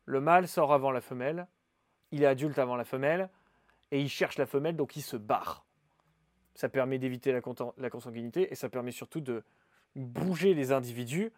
le 0.07 0.21
mâle 0.21 0.49
sort 0.49 0.73
avant 0.73 0.91
la 0.91 1.01
femelle, 1.01 1.47
il 2.11 2.23
est 2.23 2.27
adulte 2.27 2.59
avant 2.59 2.77
la 2.77 2.85
femelle, 2.85 3.29
et 3.91 4.01
il 4.01 4.09
cherche 4.09 4.39
la 4.39 4.47
femelle, 4.47 4.77
donc 4.77 4.97
il 4.97 5.03
se 5.03 5.17
barre. 5.17 5.65
Ça 6.55 6.69
permet 6.69 6.99
d'éviter 6.99 7.33
la, 7.33 7.41
consanguinité 7.91 8.51
et 8.53 8.55
ça 8.55 8.69
permet 8.69 8.93
surtout 8.93 9.21
de 9.21 9.43
bouger 9.97 10.55
les 10.55 10.73
individus 10.73 11.33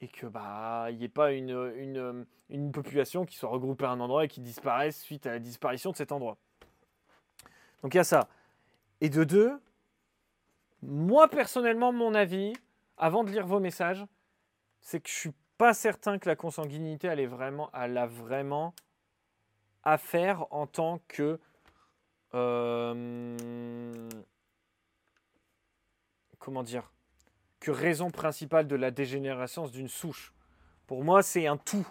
et 0.00 0.08
que 0.08 0.26
bah 0.26 0.86
il 0.90 0.98
n'y 0.98 1.04
ait 1.04 1.08
pas 1.08 1.32
une, 1.32 2.26
population 2.72 3.24
qui 3.24 3.36
soit 3.36 3.48
regroupée 3.48 3.84
à 3.84 3.90
un 3.90 4.00
endroit 4.00 4.24
et 4.24 4.28
qui 4.28 4.40
disparaisse 4.40 5.00
suite 5.00 5.26
à 5.26 5.32
la 5.32 5.38
disparition 5.38 5.90
de 5.90 5.96
cet 5.96 6.12
endroit. 6.12 6.38
Donc 7.82 7.94
il 7.94 7.98
y 7.98 8.00
a 8.00 8.04
ça. 8.04 8.28
Et 9.00 9.10
de 9.10 9.24
deux, 9.24 9.60
moi 10.86 11.28
personnellement, 11.28 11.92
mon 11.92 12.14
avis, 12.14 12.52
avant 12.96 13.24
de 13.24 13.30
lire 13.30 13.46
vos 13.46 13.60
messages, 13.60 14.04
c'est 14.80 15.00
que 15.00 15.08
je 15.08 15.14
suis 15.14 15.32
pas 15.58 15.74
certain 15.74 16.18
que 16.18 16.28
la 16.28 16.36
consanguinité 16.36 17.06
elle 17.08 17.26
vraiment, 17.26 17.70
elle 17.72 17.96
a 17.96 18.06
vraiment 18.06 18.74
à 19.82 19.98
faire 19.98 20.46
en 20.52 20.66
tant 20.66 21.00
que 21.08 21.38
euh, 22.34 23.36
comment 26.38 26.62
dire 26.62 26.90
que 27.60 27.70
raison 27.70 28.10
principale 28.10 28.66
de 28.66 28.76
la 28.76 28.90
dégénérescence 28.90 29.72
d'une 29.72 29.88
souche. 29.88 30.34
Pour 30.86 31.02
moi, 31.02 31.22
c'est 31.22 31.46
un 31.46 31.56
tout. 31.56 31.86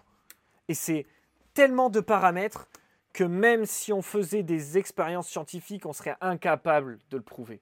Et 0.67 0.75
c'est 0.75 1.07
tellement 1.55 1.89
de 1.89 1.99
paramètres 1.99 2.67
que 3.11 3.23
même 3.23 3.65
si 3.65 3.91
on 3.91 4.03
faisait 4.03 4.43
des 4.43 4.77
expériences 4.77 5.29
scientifiques, 5.29 5.87
on 5.87 5.93
serait 5.93 6.15
incapable 6.21 6.99
de 7.09 7.17
le 7.17 7.23
prouver. 7.23 7.61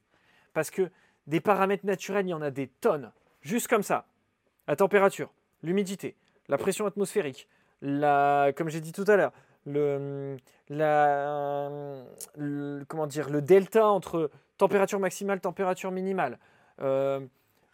Parce 0.53 0.71
que 0.71 0.91
des 1.31 1.39
paramètres 1.39 1.85
naturels, 1.85 2.27
il 2.27 2.31
y 2.31 2.33
en 2.33 2.41
a 2.41 2.51
des 2.51 2.67
tonnes. 2.67 3.09
Juste 3.39 3.69
comme 3.69 3.83
ça. 3.83 4.05
La 4.67 4.75
température, 4.75 5.31
l'humidité, 5.63 6.17
la 6.49 6.57
pression 6.57 6.85
atmosphérique, 6.85 7.47
la, 7.81 8.51
comme 8.55 8.67
j'ai 8.67 8.81
dit 8.81 8.91
tout 8.91 9.05
à 9.07 9.15
l'heure, 9.15 9.31
le, 9.65 10.35
la, 10.67 11.71
comment 12.89 13.07
dire, 13.07 13.29
le 13.29 13.41
delta 13.41 13.87
entre 13.87 14.29
température 14.57 14.99
maximale, 14.99 15.39
température 15.39 15.91
minimale, 15.91 16.37
euh, 16.81 17.21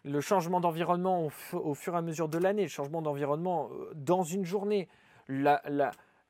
le 0.06 0.22
changement 0.22 0.60
d'environnement 0.60 1.28
au, 1.54 1.74
fur 1.74 1.96
et 1.96 1.98
à 1.98 2.02
mesure 2.04 2.30
de 2.30 2.38
l'année, 2.38 2.62
le 2.62 2.70
changement 2.70 3.02
d'environnement 3.02 3.72
euh, 3.72 3.92
dans 3.96 4.24
une 4.24 4.46
journée, 4.46 4.88
la, 5.28 5.64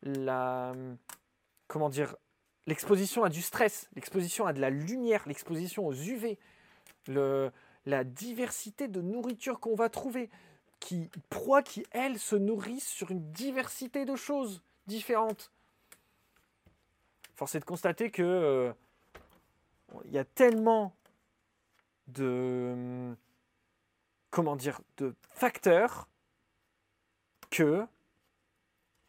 la 0.04 0.74
comment 1.68 1.90
dire, 1.90 2.16
l'exposition 2.68 3.26
à 3.26 3.30
du 3.30 3.42
stress, 3.42 3.90
l'exposition 3.96 4.46
à 4.46 4.54
de 4.54 4.62
la 4.62 4.70
lumière, 4.70 5.24
l'exposition 5.28 5.86
aux 5.86 5.94
UV, 5.94 6.38
la 7.08 8.04
diversité 8.04 8.88
de 8.88 9.02
nourriture 9.02 9.60
qu'on 9.60 9.76
va 9.76 9.90
trouver, 9.90 10.30
qui 10.80 11.10
proies 11.30 11.64
qui, 11.64 11.86
elles, 11.92 12.20
se 12.20 12.36
nourrissent 12.36 12.88
sur 12.88 13.12
une 13.12 13.32
diversité 13.32 14.06
de 14.06 14.16
choses 14.16 14.62
différentes. 14.86 15.52
Force 17.36 17.56
est 17.56 17.60
de 17.60 17.66
constater 17.66 18.10
que 18.10 18.24
euh, 18.24 18.74
il 20.06 20.12
y 20.12 20.18
a 20.18 20.26
tellement 20.26 20.94
de 22.08 23.16
comment 24.30 24.56
dire 24.56 24.82
de 24.98 25.14
facteurs 25.30 26.08
que 27.50 27.86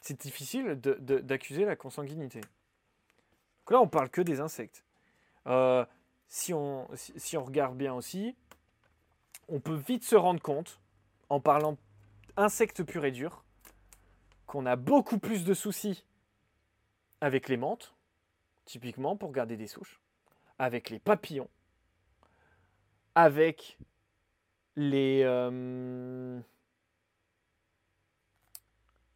c'est 0.02 0.20
difficile 0.20 0.74
d'accuser 0.74 1.64
la 1.64 1.76
consanguinité. 1.76 2.40
Là, 3.70 3.80
on 3.80 3.88
parle 3.88 4.08
que 4.08 4.22
des 4.22 4.40
insectes. 4.40 4.84
Euh, 5.46 5.84
si, 6.28 6.52
on, 6.52 6.87
regarde 7.35 7.76
bien 7.76 7.94
aussi, 7.94 8.37
on 9.49 9.61
peut 9.61 9.75
vite 9.75 10.04
se 10.04 10.16
rendre 10.16 10.40
compte, 10.40 10.80
en 11.30 11.40
parlant 11.40 11.76
insectes 12.37 12.85
purs 12.85 13.04
et 13.04 13.11
durs, 13.11 13.44
qu'on 14.47 14.66
a 14.66 14.76
beaucoup 14.76 15.18
plus 15.18 15.44
de 15.44 15.54
soucis 15.54 16.04
avec 17.20 17.49
les 17.49 17.56
menthes, 17.56 17.94
typiquement 18.64 19.16
pour 19.16 19.32
garder 19.32 19.56
des 19.56 19.66
souches, 19.66 20.00
avec 20.58 20.90
les 20.90 20.99
papillons, 20.99 21.49
avec 23.14 23.78
les, 24.76 25.23
euh, 25.25 26.40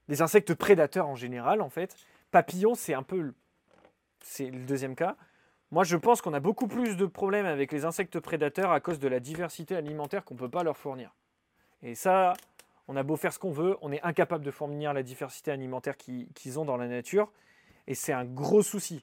les 0.09 0.23
insectes 0.23 0.55
prédateurs 0.55 1.09
en 1.09 1.15
général, 1.15 1.63
en 1.63 1.69
fait. 1.69 1.97
Papillons, 2.31 2.75
c'est 2.75 2.95
un 2.95 3.03
peu 3.03 3.35
c'est 4.25 4.51
le 4.51 4.65
deuxième 4.65 4.95
cas. 4.95 5.17
Moi, 5.73 5.85
je 5.85 5.97
pense 5.97 6.21
qu'on 6.21 6.35
a 6.35 6.41
beaucoup 6.41 6.69
plus 6.69 6.99
de 6.99 7.07
problèmes 7.07 7.47
avec 7.47 7.73
les 7.73 7.87
insectes 7.87 8.21
prédateurs 8.21 8.73
à 8.73 8.81
cause 8.81 8.99
de 8.99 9.09
la 9.09 9.21
diversité 9.21 9.75
alimentaire 9.75 10.23
qu'on 10.23 10.35
ne 10.35 10.39
peut 10.39 10.51
pas 10.51 10.63
leur 10.63 10.77
fournir. 10.77 11.15
Et 11.83 11.95
ça, 11.95 12.35
on 12.89 12.97
a 12.97 13.03
beau 13.03 13.17
faire 13.17 13.33
ce 13.33 13.39
qu'on 13.39 13.53
veut, 13.53 13.79
on 13.81 13.91
est 13.91 14.03
incapable 14.03 14.45
de 14.45 14.51
fournir 14.51 14.93
la 14.93 15.03
diversité 15.03 15.51
alimentaire 15.51 15.97
qu'ils 15.97 16.61
ont 16.61 16.67
dans 16.67 16.77
la 16.77 16.89
nature. 16.89 17.33
Et 17.87 17.95
c'est 17.95 18.13
un 18.13 18.27
gros 18.27 18.61
souci. 18.61 19.03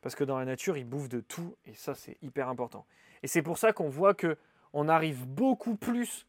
Parce 0.00 0.14
que 0.14 0.22
dans 0.22 0.38
la 0.38 0.44
nature, 0.44 0.76
ils 0.76 0.84
bouffent 0.84 1.08
de 1.08 1.18
tout. 1.18 1.56
Et 1.66 1.74
ça, 1.74 1.96
c'est 1.96 2.18
hyper 2.22 2.48
important. 2.48 2.86
Et 3.24 3.26
c'est 3.26 3.42
pour 3.42 3.58
ça 3.58 3.72
qu'on 3.72 3.88
voit 3.88 4.14
que 4.14 4.38
on 4.74 4.88
arrive 4.88 5.26
beaucoup 5.26 5.74
plus 5.74 6.28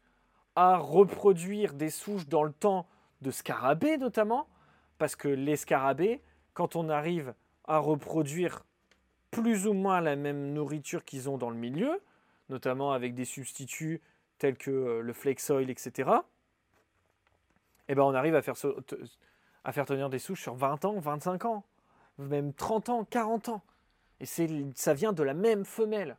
à 0.56 0.76
reproduire 0.76 1.72
des 1.72 1.90
souches 1.90 2.26
dans 2.26 2.42
le 2.42 2.52
temps 2.52 2.88
de 3.22 3.30
scarabées 3.30 3.96
notamment. 3.96 4.48
Parce 4.98 5.14
que 5.14 5.28
les 5.28 5.54
scarabées, 5.54 6.20
quand 6.52 6.74
on 6.74 6.88
arrive 6.88 7.32
à 7.68 7.78
reproduire 7.78 8.64
plus 9.42 9.66
ou 9.66 9.74
moins 9.74 10.00
la 10.00 10.16
même 10.16 10.54
nourriture 10.54 11.04
qu'ils 11.04 11.28
ont 11.28 11.36
dans 11.36 11.50
le 11.50 11.56
milieu, 11.56 12.00
notamment 12.48 12.92
avec 12.92 13.14
des 13.14 13.26
substituts 13.26 14.00
tels 14.38 14.56
que 14.56 14.70
euh, 14.70 15.00
le 15.02 15.12
flex 15.12 15.50
oil, 15.50 15.68
etc., 15.68 16.10
eh 17.88 17.94
ben 17.94 18.02
on 18.02 18.14
arrive 18.14 18.34
à 18.34 18.40
faire, 18.40 18.54
à 19.62 19.72
faire 19.72 19.84
tenir 19.84 20.08
des 20.08 20.18
souches 20.18 20.40
sur 20.40 20.54
20 20.54 20.86
ans, 20.86 20.98
25 20.98 21.44
ans, 21.44 21.64
même 22.16 22.54
30 22.54 22.88
ans, 22.88 23.04
40 23.04 23.50
ans. 23.50 23.62
Et 24.20 24.24
ça 24.26 24.94
vient 24.94 25.12
de 25.12 25.22
la 25.22 25.34
même 25.34 25.66
femelle. 25.66 26.16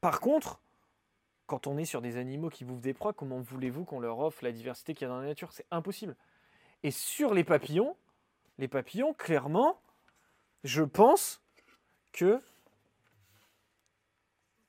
Par 0.00 0.20
contre, 0.20 0.58
quand 1.46 1.66
on 1.66 1.76
est 1.76 1.84
sur 1.84 2.00
des 2.00 2.16
animaux 2.16 2.48
qui 2.48 2.64
bouffent 2.64 2.80
des 2.80 2.94
proies, 2.94 3.12
comment 3.12 3.40
voulez-vous 3.40 3.84
qu'on 3.84 4.00
leur 4.00 4.18
offre 4.20 4.42
la 4.42 4.52
diversité 4.52 4.94
qu'il 4.94 5.06
y 5.06 5.10
a 5.10 5.12
dans 5.12 5.20
la 5.20 5.26
nature? 5.26 5.52
C'est 5.52 5.66
impossible. 5.70 6.16
Et 6.82 6.90
sur 6.90 7.34
les 7.34 7.44
papillons, 7.44 7.94
les 8.58 8.68
papillons, 8.68 9.12
clairement, 9.12 9.78
je 10.64 10.82
pense 10.82 11.40
que 12.12 12.40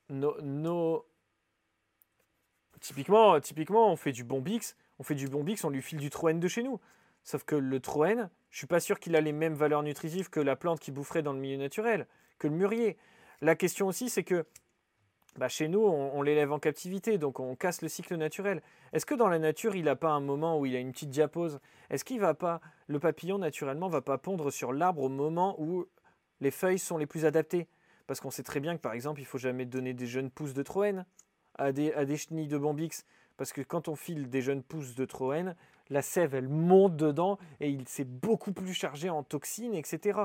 nos, 0.10 1.06
Typiquement, 2.82 3.40
typiquement, 3.40 3.92
on 3.92 3.96
fait 3.96 4.12
du 4.12 4.24
bombix, 4.24 4.76
on 4.98 5.04
fait 5.04 5.16
du 5.16 5.28
bombix, 5.28 5.64
on 5.64 5.70
lui 5.70 5.84
file 5.84 6.00
du 6.00 6.10
troène 6.10 6.40
de 6.40 6.48
chez 6.48 6.64
nous. 6.64 6.80
Sauf 7.24 7.44
que 7.44 7.56
le 7.56 7.80
troène, 7.80 8.30
je 8.50 8.58
suis 8.58 8.68
pas 8.68 8.80
sûr 8.80 9.00
qu'il 9.00 9.16
a 9.16 9.22
les 9.22 9.32
mêmes 9.32 9.54
valeurs 9.54 9.84
nutritives 9.84 10.32
que 10.32 10.40
la 10.40 10.56
plante 10.56 10.80
qui 10.80 10.92
boufferait 10.92 11.22
dans 11.22 11.34
le 11.34 11.40
milieu 11.40 11.58
naturel, 11.58 12.08
que 12.40 12.48
le 12.48 12.56
mûrier. 12.56 12.98
La 13.42 13.56
question 13.56 13.88
aussi, 13.88 14.10
c'est 14.10 14.24
que 14.24 14.46
bah, 15.38 15.48
chez 15.48 15.70
nous, 15.70 15.80
on, 15.80 16.22
l'élève 16.22 16.52
en 16.52 16.60
captivité, 16.60 17.18
donc 17.18 17.40
on 17.40 17.56
casse 17.56 17.82
le 17.82 17.88
cycle 17.88 18.16
naturel. 18.16 18.62
Est-ce 18.92 19.06
que 19.06 19.16
dans 19.16 19.30
la 19.30 19.40
nature, 19.40 19.76
il 19.76 19.86
n'a 19.86 19.96
pas 19.96 20.10
un 20.10 20.20
moment 20.20 20.60
où 20.60 20.66
il 20.66 20.76
a 20.76 20.80
une 20.80 20.92
petite 20.92 21.10
diapause? 21.10 21.60
Est-ce 21.90 22.04
qu'il 22.04 22.20
va 22.20 22.34
pas, 22.34 22.60
le 22.88 23.00
papillon 23.00 23.38
naturellement, 23.38 23.88
va 23.88 24.02
pas 24.02 24.18
pondre 24.18 24.52
sur 24.52 24.74
l'arbre 24.74 25.04
au 25.04 25.10
moment 25.10 25.56
où 25.58 25.86
les 26.42 26.52
feuilles 26.52 26.80
sont 26.80 26.98
les 26.98 27.06
plus 27.06 27.26
adaptées? 27.26 27.68
Parce 28.08 28.20
qu'on 28.20 28.32
sait 28.32 28.44
très 28.44 28.60
bien 28.60 28.76
que 28.76 28.82
par 28.82 28.92
exemple, 28.92 29.22
il 29.22 29.26
faut 29.26 29.38
jamais 29.38 29.66
donner 29.66 29.94
des 29.94 30.06
jeunes 30.06 30.30
pousses 30.30 30.54
de 30.54 30.64
troène 30.64 31.06
à 31.56 31.72
des, 31.72 31.94
à 31.94 32.04
des 32.04 32.18
chenilles 32.18 32.48
de 32.48 32.58
bambix, 32.58 33.06
parce 33.38 33.54
que 33.54 33.62
quand 33.62 33.88
on 33.88 33.96
file 33.96 34.30
des 34.30 34.42
jeunes 34.42 34.64
pousses 34.64 34.96
de 34.96 35.06
troène, 35.06 35.56
la 35.90 36.02
sève 36.02 36.36
elle 36.36 36.50
monte 36.50 36.98
dedans 36.98 37.38
et 37.62 37.70
il 37.70 37.88
s'est 37.88 38.04
beaucoup 38.04 38.52
plus 38.52 38.74
chargé 38.74 39.10
en 39.10 39.24
toxines, 39.24 39.76
etc. 39.76 40.20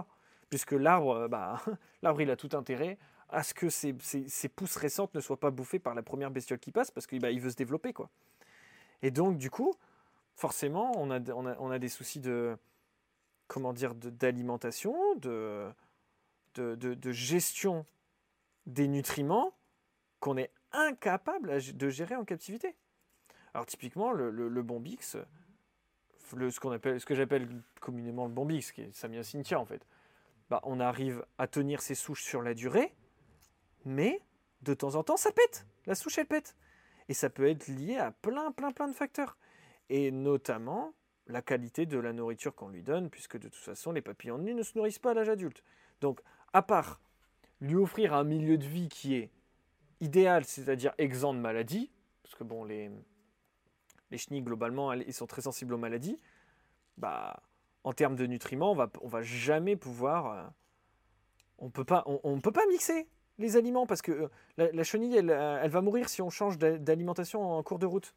Puisque 0.51 0.73
l'arbre, 0.73 1.29
bah, 1.29 1.63
l'arbre 2.03 2.23
il 2.23 2.31
a 2.31 2.37
tout 2.37 2.51
intérêt 2.55 2.99
à 3.29 3.43
ce 3.43 3.55
que 3.55 3.69
ces, 3.69 3.93
pousses 4.49 4.77
récentes 4.77 5.15
ne 5.15 5.21
soient 5.21 5.41
pas 5.41 5.51
bouffées 5.51 5.79
par 5.79 5.95
la 5.95 6.03
première 6.03 6.31
bestiole 6.31 6.59
qui 6.59 6.73
passe 6.73 6.91
parce 6.91 7.07
qu'il 7.07 7.21
bah, 7.21 7.33
veut 7.33 7.51
se 7.51 7.57
développer. 7.57 7.93
quoi. 7.93 8.09
Et 9.03 9.11
donc, 9.11 9.39
du 9.39 9.51
coup, 9.51 9.75
forcément, 10.35 10.93
on 10.97 11.11
a, 11.11 11.79
des 11.79 11.89
soucis 11.89 12.21
de 12.21 12.57
comment 13.49 13.73
dire 13.73 13.95
d'alimentation, 13.95 14.97
de, 15.17 15.73
gestion 17.11 17.87
des 18.67 18.89
nutriments 18.89 19.53
qu'on 20.21 20.37
est 20.37 20.51
incapable 20.73 21.61
de 21.61 21.89
gérer 21.89 22.17
en 22.17 22.25
captivité. 22.25 22.75
Alors 23.55 23.67
typiquement, 23.67 24.13
le, 24.13 24.31
le, 24.31 24.63
bombix, 24.63 25.17
ce 26.29 27.05
que 27.05 27.15
j'appelle 27.15 27.49
communément 27.81 28.27
le 28.27 28.33
bombix, 28.33 28.73
qui 28.73 28.83
est 28.83 28.95
Samia 28.95 29.23
cynthia 29.23 29.59
en 29.59 29.65
fait, 29.65 29.87
bah, 30.51 30.61
on 30.65 30.81
arrive 30.81 31.25
à 31.39 31.47
tenir 31.47 31.81
ses 31.81 31.95
souches 31.95 32.23
sur 32.23 32.43
la 32.43 32.55
durée, 32.55 32.95
mais 33.87 34.21
de 34.63 34.75
temps 34.75 34.97
en 34.97 35.03
temps, 35.03 35.17
ça 35.17 35.33
pète. 35.33 35.67
La 35.87 35.95
souche, 35.95 36.19
elle 36.19 36.27
pète. 36.27 36.57
Et 37.09 37.15
ça 37.15 37.31
peut 37.31 37.49
être 37.49 37.69
lié 37.69 37.97
à 37.97 38.11
plein, 38.11 38.51
plein, 38.51 38.73
plein 38.73 38.89
de 38.89 38.93
facteurs. 38.93 39.39
Et 39.89 40.11
notamment 40.11 40.93
la 41.29 41.41
qualité 41.41 41.87
de 41.87 41.99
la 41.99 42.13
nourriture 42.13 42.55
qu'on 42.55 42.69
lui 42.69 42.83
donne, 42.83 43.09
puisque 43.09 43.39
de 43.39 43.49
toute 43.49 43.63
façon, 43.63 43.93
les 43.93 44.03
papillons 44.03 44.39
de 44.39 44.43
nuit 44.43 44.55
ne 44.55 44.63
se 44.63 44.77
nourrissent 44.77 44.99
pas 44.99 45.13
à 45.13 45.15
l'âge 45.15 45.29
adulte. 45.29 45.63
Donc, 46.01 46.21
à 46.53 46.63
part 46.63 47.01
lui 47.61 47.77
offrir 47.77 48.13
un 48.13 48.25
milieu 48.25 48.59
de 48.59 48.67
vie 48.67 48.89
qui 48.89 49.15
est 49.15 49.31
idéal, 50.01 50.45
c'est-à-dire 50.45 50.93
exempt 50.99 51.35
de 51.35 51.39
maladies, 51.39 51.91
parce 52.23 52.35
que 52.35 52.45
bon, 52.45 52.65
les, 52.65 52.91
les 54.11 54.19
chenilles, 54.19 54.43
globalement, 54.43 54.93
ils 54.93 55.15
sont 55.15 55.27
très 55.27 55.43
sensibles 55.43 55.75
aux 55.75 55.79
maladies, 55.79 56.21
bah, 56.99 57.43
en 57.85 57.93
termes 57.93 58.17
de 58.17 58.27
nutriments, 58.27 58.73
on 58.73 58.77
va, 58.77 58.91
on 59.01 59.09
va 59.09 59.23
jamais 59.23 59.77
pouvoir... 59.77 60.33
Euh, 60.33 60.49
on 61.59 61.71
peut 61.71 61.85
pas, 61.85 62.05
on 62.07 62.39
peut 62.39 62.53
pas 62.53 62.67
mixer 62.67 63.09
les 63.39 63.57
aliments, 63.57 63.87
parce 63.87 64.03
que 64.03 64.13
euh, 64.59 64.71
la, 64.73 64.85
chenille, 64.85 65.19
euh, 65.19 65.61
elle, 65.63 65.71
va 65.71 65.81
mourir 65.81 66.09
si 66.09 66.23
on 66.23 66.31
change 66.31 66.59
d'alimentation 66.59 67.43
en 67.43 67.63
cours 67.63 67.79
de 67.79 67.87
route. 67.87 68.15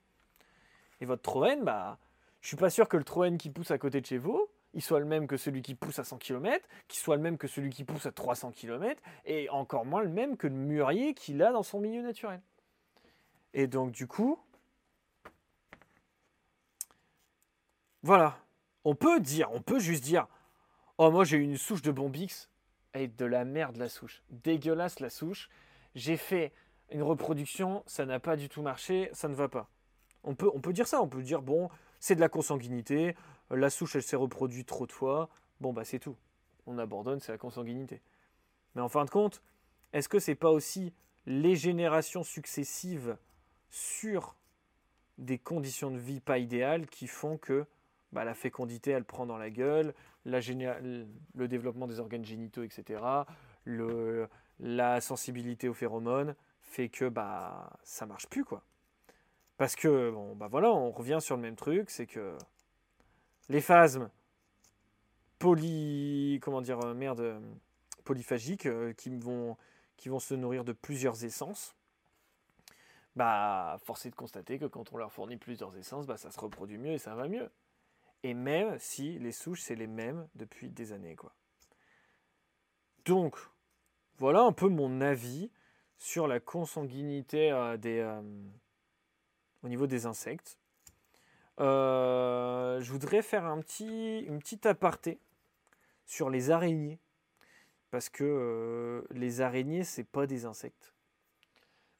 Et 1.01 1.05
votre 1.05 1.21
troène, 1.21 1.63
bah, 1.63 1.97
je 2.41 2.47
suis 2.47 2.57
pas 2.57 2.69
sûr 2.69 2.87
que 2.87 2.97
le 2.97 3.03
troène 3.03 3.37
qui 3.37 3.49
pousse 3.49 3.71
à 3.71 3.77
côté 3.77 4.01
de 4.01 4.05
chez 4.05 4.17
vous, 4.17 4.47
il 4.73 4.81
soit 4.81 4.99
le 4.99 5.05
même 5.05 5.27
que 5.27 5.37
celui 5.37 5.61
qui 5.61 5.75
pousse 5.75 5.99
à 5.99 6.03
100 6.03 6.17
km, 6.17 6.67
qu'il 6.87 6.99
soit 6.99 7.15
le 7.15 7.21
même 7.21 7.37
que 7.37 7.47
celui 7.47 7.69
qui 7.69 7.83
pousse 7.83 8.05
à 8.05 8.11
300 8.11 8.51
km, 8.51 9.01
et 9.25 9.49
encore 9.49 9.85
moins 9.85 10.01
le 10.01 10.09
même 10.09 10.37
que 10.37 10.47
le 10.47 10.53
mûrier 10.53 11.13
qu'il 11.13 11.41
a 11.41 11.51
dans 11.51 11.63
son 11.63 11.79
milieu 11.79 12.01
naturel. 12.01 12.41
Et 13.53 13.67
donc 13.67 13.91
du 13.91 14.07
coup, 14.07 14.39
voilà, 18.03 18.37
on 18.83 18.95
peut 18.95 19.19
dire, 19.19 19.49
on 19.51 19.61
peut 19.61 19.79
juste 19.79 20.03
dire, 20.03 20.27
oh 20.97 21.09
moi 21.11 21.23
j'ai 21.23 21.37
une 21.37 21.57
souche 21.57 21.81
de 21.81 21.91
Bombix, 21.91 22.48
et 22.93 23.07
de 23.07 23.25
la 23.25 23.45
merde 23.45 23.77
la 23.77 23.89
souche, 23.89 24.23
dégueulasse 24.29 24.99
la 24.99 25.09
souche, 25.09 25.49
j'ai 25.95 26.17
fait 26.17 26.51
une 26.91 27.03
reproduction, 27.03 27.83
ça 27.85 28.05
n'a 28.05 28.19
pas 28.19 28.35
du 28.35 28.49
tout 28.49 28.61
marché, 28.61 29.09
ça 29.13 29.27
ne 29.27 29.35
va 29.35 29.47
pas. 29.47 29.69
On 30.23 30.35
peut, 30.35 30.49
on 30.53 30.59
peut 30.59 30.73
dire 30.73 30.87
ça, 30.87 31.01
on 31.01 31.07
peut 31.07 31.21
dire, 31.21 31.41
bon, 31.41 31.69
c'est 31.99 32.15
de 32.15 32.19
la 32.19 32.29
consanguinité, 32.29 33.15
la 33.51 33.69
souche 33.69 33.95
elle 33.95 34.03
s'est 34.03 34.15
reproduite 34.15 34.67
trop 34.67 34.87
de 34.87 34.91
fois, 34.91 35.29
bon 35.59 35.73
bah 35.73 35.85
c'est 35.85 35.99
tout. 35.99 36.15
On 36.65 36.77
abandonne, 36.77 37.19
c'est 37.19 37.31
la 37.31 37.37
consanguinité. 37.37 38.01
Mais 38.75 38.81
en 38.81 38.89
fin 38.89 39.05
de 39.05 39.09
compte, 39.09 39.41
est-ce 39.93 40.09
que 40.09 40.19
c'est 40.19 40.35
pas 40.35 40.51
aussi 40.51 40.93
les 41.25 41.55
générations 41.55 42.23
successives 42.23 43.17
sur 43.69 44.35
des 45.17 45.37
conditions 45.37 45.91
de 45.91 45.97
vie 45.97 46.21
pas 46.21 46.37
idéales 46.37 46.87
qui 46.87 47.07
font 47.07 47.37
que 47.37 47.65
bah, 48.11 48.23
la 48.23 48.33
fécondité 48.33 48.91
elle 48.91 49.05
prend 49.05 49.25
dans 49.25 49.37
la 49.37 49.49
gueule, 49.49 49.93
la 50.25 50.39
le 50.41 51.47
développement 51.47 51.87
des 51.87 51.99
organes 51.99 52.25
génitaux, 52.25 52.63
etc., 52.63 53.01
le, 53.65 54.27
la 54.59 55.01
sensibilité 55.01 55.69
aux 55.69 55.73
phéromones 55.73 56.35
fait 56.61 56.89
que 56.89 57.09
bah 57.09 57.71
ça 57.83 58.05
marche 58.05 58.27
plus 58.27 58.45
quoi. 58.45 58.63
Parce 59.57 59.75
que 59.75 60.11
bon 60.11 60.35
bah 60.35 60.47
voilà, 60.47 60.71
on 60.71 60.91
revient 60.91 61.19
sur 61.19 61.35
le 61.35 61.41
même 61.41 61.55
truc, 61.55 61.89
c'est 61.89 62.05
que 62.07 62.37
les 63.49 63.61
phasmes 63.61 64.09
poly 65.39 66.39
comment 66.41 66.61
dire 66.61 66.79
euh, 66.81 66.93
merde 66.93 67.21
euh, 67.21 67.39
polyphagiques 68.03 68.65
euh, 68.65 68.93
qui 68.93 69.15
vont 69.15 69.57
qui 69.97 70.09
vont 70.09 70.19
se 70.19 70.33
nourrir 70.33 70.63
de 70.63 70.73
plusieurs 70.73 71.23
essences. 71.25 71.75
Bah 73.15 73.77
force 73.83 74.05
est 74.05 74.11
de 74.11 74.15
constater 74.15 74.59
que 74.59 74.65
quand 74.65 74.93
on 74.93 74.97
leur 74.97 75.11
fournit 75.11 75.37
plusieurs 75.37 75.75
essences, 75.77 76.05
bah 76.05 76.17
ça 76.17 76.31
se 76.31 76.39
reproduit 76.39 76.77
mieux 76.77 76.93
et 76.93 76.97
ça 76.97 77.15
va 77.15 77.27
mieux. 77.27 77.49
Et 78.23 78.33
même 78.33 78.77
si 78.79 79.17
les 79.19 79.31
souches 79.31 79.61
c'est 79.61 79.75
les 79.75 79.87
mêmes 79.87 80.27
depuis 80.35 80.69
des 80.69 80.91
années 80.91 81.15
quoi. 81.15 81.33
Donc 83.05 83.37
voilà 84.17 84.41
un 84.41 84.51
peu 84.51 84.67
mon 84.67 84.99
avis 85.01 85.49
sur 85.97 86.27
la 86.27 86.39
consanguinité 86.39 87.51
euh, 87.51 87.77
euh, 87.85 88.21
au 89.63 89.69
niveau 89.69 89.87
des 89.87 90.05
insectes. 90.05 90.57
Euh, 91.59 92.79
je 92.81 92.91
voudrais 92.91 93.21
faire 93.21 93.45
un 93.45 93.59
petit, 93.59 94.19
une 94.19 94.39
petite 94.39 94.65
aparté 94.65 95.19
sur 96.05 96.29
les 96.29 96.51
araignées. 96.51 96.99
Parce 97.91 98.09
que 98.09 99.03
les 99.09 99.41
araignées, 99.41 99.83
c'est 99.83 100.03
pas 100.03 100.27
des 100.27 100.45
insectes. 100.45 100.93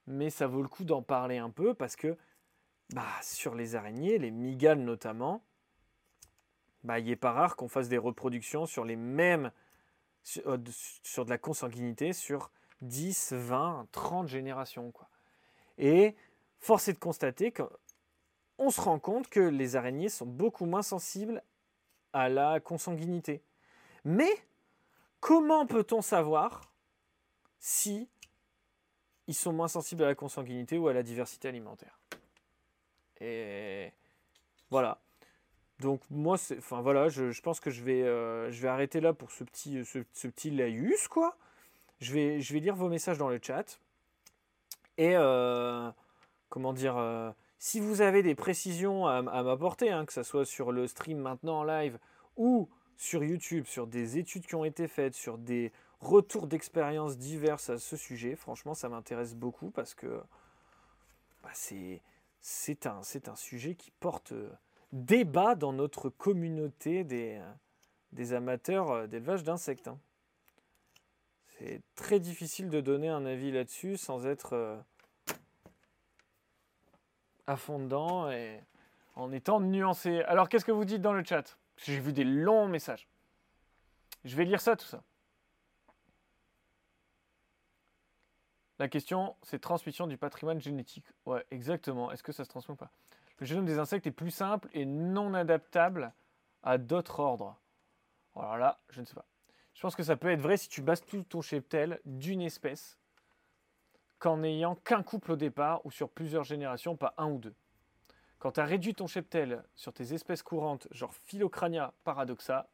Mais 0.06 0.30
ça 0.30 0.46
vaut 0.46 0.62
le 0.62 0.68
coup 0.68 0.84
d'en 0.84 1.02
parler 1.02 1.38
un 1.38 1.50
peu 1.50 1.74
parce 1.74 1.96
que 1.96 2.16
bah, 2.94 3.08
sur 3.24 3.56
les 3.56 3.76
araignées, 3.76 4.20
les 4.20 4.30
migales 4.30 4.82
notamment, 4.82 5.44
bah, 6.84 7.00
il 7.00 7.08
n'est 7.08 7.16
pas 7.16 7.32
rare 7.32 7.56
qu'on 7.56 7.68
fasse 7.68 7.90
des 7.90 7.98
reproductions 7.98 8.66
sur 8.66 8.86
les 8.86 8.96
mêmes 8.96 9.52
euh, 10.46 10.58
sur, 11.04 11.26
de 11.26 11.30
la 11.30 11.38
consanguinité 11.38 12.14
sur 12.14 12.52
10, 12.82 13.34
20, 13.34 13.88
30 13.92 14.28
générations. 14.28 14.92
Quoi. 14.92 15.10
Et 15.78 16.16
force 16.60 16.88
est 16.88 16.94
de 16.94 17.00
constater 17.00 17.52
qu'on 17.52 18.70
se 18.70 18.82
rend 18.82 19.00
compte 19.00 19.28
que 19.28 19.40
les 19.40 19.76
araignées 19.76 20.10
sont 20.10 20.26
beaucoup 20.26 20.66
moins 20.66 20.82
sensibles 20.82 21.44
à 22.14 22.30
la 22.30 22.60
consanguinité. 22.60 23.42
Mais 24.06 24.32
comment 25.20 25.66
peut-on 25.66 26.02
savoir 26.02 26.72
si 27.60 28.08
ils 29.28 29.36
sont 29.36 29.54
moins 29.54 29.68
sensibles 29.68 30.04
à 30.04 30.08
la 30.08 30.16
consanguinité 30.16 30.78
ou 30.78 30.88
à 30.88 30.94
la 30.94 31.04
diversité 31.04 31.48
alimentaire? 31.48 32.00
Et 33.20 33.92
voilà. 34.70 35.00
Donc 35.80 36.02
moi, 36.10 36.36
enfin 36.58 36.82
voilà, 36.82 37.08
je, 37.08 37.42
pense 37.42 37.60
que 37.60 37.70
je 37.70 37.84
vais, 37.84 38.04
euh, 38.04 38.52
je 38.52 38.62
vais 38.62 38.68
arrêter 38.68 39.00
là 39.00 39.14
pour 39.14 39.32
ce 39.32 39.46
petit, 39.46 39.84
ce, 39.86 40.00
petit 40.28 40.52
laïus, 40.52 41.08
quoi. 41.08 41.38
Je 42.02 42.14
vais, 42.14 42.42
je 42.42 42.54
vais 42.54 42.60
lire 42.60 42.76
vos 42.76 42.90
messages 42.90 43.18
dans 43.18 43.30
le 43.30 43.40
chat. 43.42 43.80
Et 44.98 45.16
euh, 45.16 45.90
comment 46.50 46.74
dire, 46.74 46.98
euh, 46.98 47.32
si 47.60 47.80
vous 47.80 48.02
avez 48.02 48.24
des 48.24 48.36
précisions 48.36 49.08
à, 49.08 49.22
m'apporter, 49.22 49.90
hein, 49.90 50.06
que 50.06 50.12
ce 50.12 50.24
soit 50.24 50.46
sur 50.46 50.74
le 50.74 50.88
stream 50.88 51.20
maintenant 51.20 51.60
en 51.60 51.64
live 51.64 51.98
ou 52.36 52.70
sur 52.98 53.24
YouTube, 53.24 53.66
sur 53.66 53.88
des 53.88 54.18
études 54.18 54.46
qui 54.46 54.56
ont 54.56 54.66
été 54.66 54.90
faites, 54.90 55.16
sur 55.16 55.38
des 55.38 55.72
retours 56.02 56.48
d'expériences 56.48 57.18
diverses 57.18 57.70
à 57.70 57.78
ce 57.78 57.96
sujet, 57.96 58.36
franchement, 58.36 58.74
ça 58.74 58.90
m'intéresse 58.90 59.36
beaucoup 59.36 59.70
parce 59.72 59.94
que 59.94 60.22
bah, 61.44 61.52
c'est 61.54 62.86
un, 62.86 63.02
un 63.28 63.36
sujet 63.36 63.76
qui 63.76 63.92
porte 63.92 64.34
débat 64.92 65.56
dans 65.56 65.74
notre 65.74 66.10
communauté 66.10 67.04
des, 67.04 67.42
euh, 68.18 68.36
amateurs 68.36 68.92
euh, 68.92 69.08
d'élevage 69.08 69.44
d'insectes. 69.44 69.88
Hein. 69.88 70.00
C'est 71.58 71.82
très 71.96 72.20
difficile 72.20 72.70
de 72.70 72.82
donner 72.82 73.10
un 73.10 73.26
avis 73.26 73.52
là-dessus 73.52 73.98
sans 73.98 74.26
être 74.26 74.54
euh, 74.54 74.78
fond 77.58 77.80
dedans 77.80 78.30
et 78.32 78.62
en 79.16 79.32
étant 79.32 79.60
nuancé. 79.60 80.22
Alors 80.22 80.50
qu'est-ce 80.50 80.66
que 80.66 80.72
vous 80.72 80.86
dites 80.86 81.02
dans 81.02 81.14
le 81.14 81.24
chat? 81.24 81.58
J'ai 81.78 82.00
vu 82.00 82.14
des 82.14 82.24
longs 82.24 82.68
messages. 82.68 83.08
Je 84.26 84.36
vais 84.36 84.46
lire 84.46 84.62
ça, 84.62 84.76
tout 84.76 84.86
ça. 84.86 85.04
La 88.80 88.88
question, 88.88 89.36
c'est 89.44 89.60
transmission 89.60 90.08
du 90.08 90.18
patrimoine 90.18 90.62
génétique. 90.62 91.06
Ouais, 91.26 91.46
exactement. 91.52 92.12
Est-ce 92.12 92.24
que 92.24 92.32
ça 92.32 92.46
se 92.46 92.50
transmet 92.50 92.74
ou 92.74 92.78
pas? 92.78 92.92
Le 93.40 93.46
génome 93.46 93.66
des 93.66 93.80
insectes 93.80 94.08
est 94.08 94.12
plus 94.12 94.32
simple 94.32 94.70
et 94.74 94.86
non 94.86 95.34
adaptable 95.34 96.14
à 96.64 96.78
d'autres 96.78 97.20
ordres. 97.20 97.58
Alors 98.36 98.58
là, 98.58 98.80
je 98.90 99.02
ne 99.02 99.06
sais 99.06 99.16
pas. 99.16 99.26
Je 99.74 99.82
pense 99.82 99.96
que 99.96 100.04
ça 100.04 100.18
peut 100.18 100.30
être 100.30 100.42
vrai 100.42 100.58
si 100.58 100.68
tu 100.68 100.82
bases 100.82 101.06
tout 101.06 101.24
ton 101.24 101.42
cheptel 101.42 102.00
d'une 102.06 102.42
espèce 102.42 102.98
qu'en 104.18 104.38
n'ayant 104.38 104.76
qu'un 104.76 105.04
couple 105.04 105.32
au 105.32 105.36
départ 105.38 105.86
ou 105.86 105.92
sur 105.92 106.10
plusieurs 106.10 106.44
générations, 106.44 106.98
pas 106.98 107.14
un 107.18 107.28
ou 107.28 107.38
deux. 107.38 107.56
Quand 108.38 108.54
tu 108.54 108.60
as 108.60 108.66
réduit 108.66 108.94
ton 108.94 109.08
cheptel 109.08 109.64
sur 109.76 109.94
tes 109.94 110.14
espèces 110.14 110.44
courantes, 110.44 110.88
genre 110.92 111.14
Philocrania 111.14 111.94
paradoxa, 112.04 112.70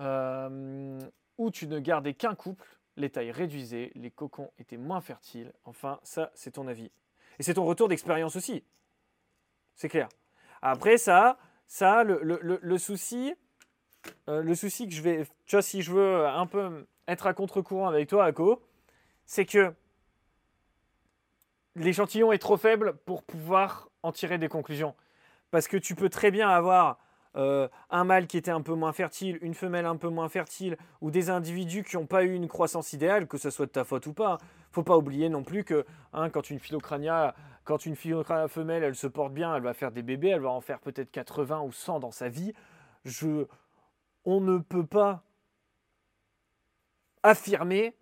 euh, 0.00 1.00
où 1.38 1.50
tu 1.50 1.66
ne 1.66 1.78
gardais 1.78 2.14
qu'un 2.14 2.34
couple, 2.34 2.78
les 2.96 3.10
tailles 3.10 3.30
réduisaient, 3.30 3.92
les 3.94 4.10
cocons 4.10 4.50
étaient 4.58 4.76
moins 4.76 5.00
fertiles. 5.00 5.52
Enfin, 5.64 6.00
ça, 6.02 6.30
c'est 6.34 6.52
ton 6.52 6.66
avis. 6.66 6.90
Et 7.38 7.42
c'est 7.42 7.54
ton 7.54 7.64
retour 7.64 7.88
d'expérience 7.88 8.36
aussi. 8.36 8.64
C'est 9.74 9.88
clair. 9.88 10.08
Après, 10.62 10.98
ça, 10.98 11.38
ça 11.66 12.02
le, 12.04 12.78
souci, 12.78 13.34
euh, 14.28 14.42
le 14.42 14.54
souci 14.54 14.88
que 14.88 14.94
je 14.94 15.02
vais, 15.02 15.26
tu 15.44 15.56
vois, 15.56 15.62
si 15.62 15.82
je 15.82 15.92
veux 15.92 16.26
un 16.26 16.46
peu 16.46 16.86
être 17.08 17.26
à 17.26 17.34
contre-courant 17.34 17.88
avec 17.88 18.08
toi, 18.08 18.24
Ako, 18.26 18.62
c'est 19.26 19.44
que 19.44 19.74
l'échantillon 21.74 22.32
est 22.32 22.38
trop 22.38 22.56
faible 22.56 22.96
pour 23.04 23.22
pouvoir 23.22 23.90
en 24.02 24.12
tirer 24.12 24.38
des 24.38 24.48
conclusions. 24.48 24.94
Parce 25.50 25.68
que 25.68 25.76
tu 25.76 25.94
peux 25.94 26.08
très 26.08 26.30
bien 26.30 26.48
avoir 26.48 26.98
euh, 27.36 27.68
un 27.90 28.04
mâle 28.04 28.26
qui 28.26 28.38
était 28.38 28.50
un 28.50 28.62
peu 28.62 28.74
moins 28.74 28.92
fertile, 28.92 29.38
une 29.42 29.54
femelle 29.54 29.86
un 29.86 29.96
peu 29.96 30.08
moins 30.08 30.28
fertile, 30.28 30.76
ou 31.00 31.10
des 31.10 31.28
individus 31.28 31.82
qui 31.82 31.96
n'ont 31.96 32.06
pas 32.06 32.24
eu 32.24 32.32
une 32.32 32.48
croissance 32.48 32.92
idéale, 32.92 33.26
que 33.26 33.36
ce 33.36 33.50
soit 33.50 33.66
de 33.66 33.72
ta 33.72 33.84
faute 33.84 34.06
ou 34.06 34.12
pas. 34.12 34.38
Faut 34.72 34.82
pas 34.82 34.96
oublier 34.96 35.28
non 35.28 35.42
plus 35.42 35.64
que 35.64 35.84
hein, 36.12 36.30
quand 36.30 36.50
une 36.50 36.58
philocrania, 36.58 37.34
quand 37.64 37.84
une 37.84 37.96
philocrania 37.96 38.48
femelle, 38.48 38.82
elle 38.82 38.94
se 38.94 39.06
porte 39.06 39.34
bien, 39.34 39.54
elle 39.54 39.62
va 39.62 39.74
faire 39.74 39.92
des 39.92 40.02
bébés, 40.02 40.28
elle 40.28 40.40
va 40.40 40.50
en 40.50 40.60
faire 40.60 40.80
peut-être 40.80 41.10
80 41.10 41.60
ou 41.62 41.72
100 41.72 42.00
dans 42.00 42.10
sa 42.10 42.28
vie. 42.28 42.54
On 44.24 44.40
ne 44.40 44.58
peut 44.58 44.86
pas 44.86 45.22
affirmer 47.22 47.94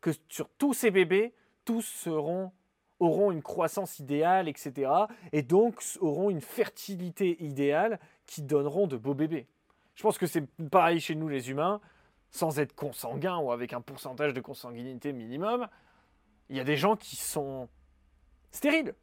que 0.00 0.10
sur 0.28 0.48
tous 0.58 0.74
ces 0.74 0.90
bébés, 0.90 1.34
tous 1.64 2.08
auront 2.08 3.30
une 3.30 3.42
croissance 3.42 3.98
idéale, 3.98 4.48
etc. 4.48 4.90
Et 5.32 5.42
donc 5.42 5.82
auront 6.00 6.30
une 6.30 6.40
fertilité 6.40 7.42
idéale 7.42 7.98
qui 8.30 8.42
donneront 8.42 8.86
de 8.86 8.96
beaux 8.96 9.12
bébés. 9.12 9.48
Je 9.96 10.04
pense 10.04 10.16
que 10.16 10.26
c'est 10.26 10.46
pareil 10.70 11.00
chez 11.00 11.16
nous 11.16 11.28
les 11.28 11.50
humains, 11.50 11.80
sans 12.30 12.60
être 12.60 12.74
consanguins 12.76 13.38
ou 13.38 13.50
avec 13.50 13.72
un 13.72 13.80
pourcentage 13.80 14.32
de 14.32 14.40
consanguinité 14.40 15.12
minimum. 15.12 15.66
Il 16.48 16.56
y 16.56 16.60
a 16.60 16.64
des 16.64 16.76
gens 16.76 16.94
qui 16.94 17.16
sont 17.16 17.68
stériles, 18.52 18.94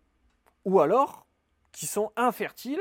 ou 0.64 0.80
alors 0.80 1.28
qui 1.74 1.88
sont 1.88 2.14
infertiles, 2.16 2.80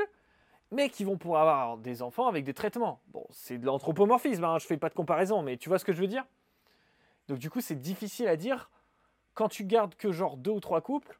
mais 0.71 0.89
qui 0.89 1.03
vont 1.03 1.17
pouvoir 1.17 1.41
avoir 1.41 1.77
des 1.77 2.01
enfants 2.01 2.27
avec 2.27 2.45
des 2.45 2.53
traitements. 2.53 3.01
Bon, 3.07 3.27
c'est 3.29 3.57
de 3.57 3.65
l'anthropomorphisme, 3.65 4.45
hein, 4.45 4.57
je 4.57 4.65
fais 4.65 4.77
pas 4.77 4.89
de 4.89 4.95
comparaison, 4.95 5.43
mais 5.43 5.57
tu 5.57 5.67
vois 5.67 5.79
ce 5.79 5.85
que 5.85 5.91
je 5.91 5.99
veux 5.99 6.07
dire? 6.07 6.25
Donc 7.27 7.39
du 7.39 7.49
coup, 7.49 7.59
c'est 7.59 7.75
difficile 7.75 8.29
à 8.29 8.37
dire, 8.37 8.71
quand 9.33 9.49
tu 9.49 9.65
gardes 9.65 9.95
que 9.95 10.13
genre 10.13 10.37
deux 10.37 10.51
ou 10.51 10.61
trois 10.61 10.79
couples, 10.79 11.19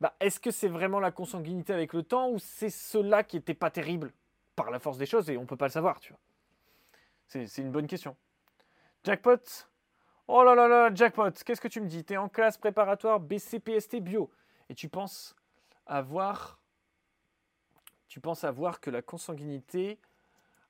bah, 0.00 0.16
est-ce 0.18 0.40
que 0.40 0.50
c'est 0.50 0.68
vraiment 0.68 0.98
la 0.98 1.12
consanguinité 1.12 1.72
avec 1.72 1.92
le 1.92 2.02
temps, 2.02 2.28
ou 2.30 2.40
c'est 2.40 2.70
cela 2.70 3.22
qui 3.22 3.36
n'était 3.36 3.54
pas 3.54 3.70
terrible 3.70 4.12
par 4.58 4.70
la 4.70 4.80
force 4.80 4.98
des 4.98 5.06
choses 5.06 5.30
et 5.30 5.38
on 5.38 5.46
peut 5.46 5.56
pas 5.56 5.66
le 5.66 5.72
savoir, 5.72 6.00
tu 6.00 6.12
vois. 6.12 6.20
C'est 7.26 7.58
une 7.58 7.70
bonne 7.70 7.86
question. 7.86 8.16
Jackpot? 9.04 9.36
Oh 10.26 10.42
là 10.42 10.54
là 10.54 10.66
là, 10.66 10.94
jackpot, 10.94 11.30
qu'est-ce 11.30 11.60
que 11.60 11.68
tu 11.68 11.80
me 11.80 11.86
dis? 11.86 12.04
Tu 12.04 12.14
es 12.14 12.16
en 12.16 12.28
classe 12.28 12.58
préparatoire 12.58 13.20
BCPST 13.20 14.00
bio 14.00 14.30
et 14.68 14.74
tu 14.74 14.88
penses 14.88 15.34
avoir 15.86 16.60
tu 18.08 18.20
penses 18.20 18.44
avoir 18.44 18.80
que 18.80 18.90
la 18.90 19.02
consanguinité 19.02 19.98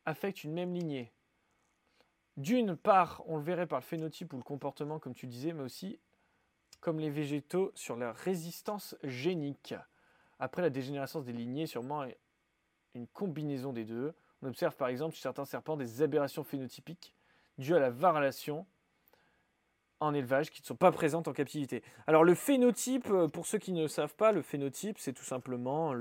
affecte 0.04 0.42
une 0.42 0.52
même 0.52 0.74
lignée. 0.74 1.12
D'une 2.36 2.76
part, 2.76 3.22
on 3.26 3.36
le 3.36 3.42
verrait 3.42 3.66
par 3.66 3.78
le 3.78 3.84
phénotype 3.84 4.32
ou 4.32 4.36
le 4.36 4.42
comportement, 4.42 4.98
comme 4.98 5.14
tu 5.14 5.26
disais, 5.26 5.52
mais 5.52 5.62
aussi 5.62 6.00
comme 6.80 6.98
les 6.98 7.10
végétaux 7.10 7.72
sur 7.74 7.96
la 7.96 8.12
résistance 8.12 8.96
génique. 9.02 9.74
Après 10.38 10.62
la 10.62 10.70
dégénérescence 10.70 11.24
des 11.24 11.32
lignées, 11.32 11.66
sûrement 11.66 12.04
une 12.94 13.06
combinaison 13.06 13.72
des 13.72 13.84
deux. 13.84 14.14
On 14.42 14.48
observe 14.48 14.76
par 14.76 14.88
exemple 14.88 15.14
chez 15.14 15.22
certains 15.22 15.44
serpents 15.44 15.76
des 15.76 16.02
aberrations 16.02 16.44
phénotypiques 16.44 17.14
dues 17.58 17.74
à 17.74 17.80
la 17.80 17.90
variation 17.90 18.66
en 20.00 20.14
élevage 20.14 20.50
qui 20.50 20.62
ne 20.62 20.66
sont 20.66 20.76
pas 20.76 20.92
présentes 20.92 21.28
en 21.28 21.32
captivité. 21.32 21.82
Alors 22.06 22.22
le 22.22 22.34
phénotype, 22.34 23.10
euh, 23.10 23.28
pour 23.28 23.46
ceux 23.46 23.58
qui 23.58 23.72
ne 23.72 23.88
savent 23.88 24.14
pas, 24.14 24.32
le 24.32 24.42
phénotype 24.42 24.98
c'est 24.98 25.12
tout 25.12 25.24
simplement 25.24 25.92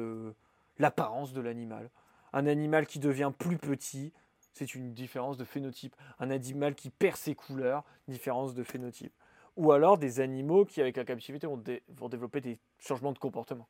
l'apparence 0.78 1.34
de 1.34 1.41
l'animal. 1.41 1.89
Un 2.34 2.45
animal 2.45 2.86
qui 2.86 3.00
devient 3.00 3.32
plus 3.38 3.58
petit, 3.58 4.13
c'est 4.54 4.76
une 4.76 4.93
différence 4.93 5.38
de 5.38 5.43
phénotype. 5.43 5.95
Un 6.19 6.30
animal 6.30 6.76
qui 6.76 6.89
perd 6.89 7.15
ses 7.15 7.36
couleurs, 7.36 7.84
différence 8.08 8.54
de 8.54 8.63
phénotype. 8.63 9.13
Ou 9.56 9.71
alors 9.71 9.97
des 9.97 10.19
animaux 10.19 10.65
qui 10.65 10.82
avec 10.82 10.97
la 10.97 11.06
captivité 11.06 11.47
vont, 11.47 11.62
vont 11.89 12.10
développer 12.10 12.41
des 12.41 12.60
changements 12.78 13.13
de 13.13 13.17
comportement. 13.17 13.67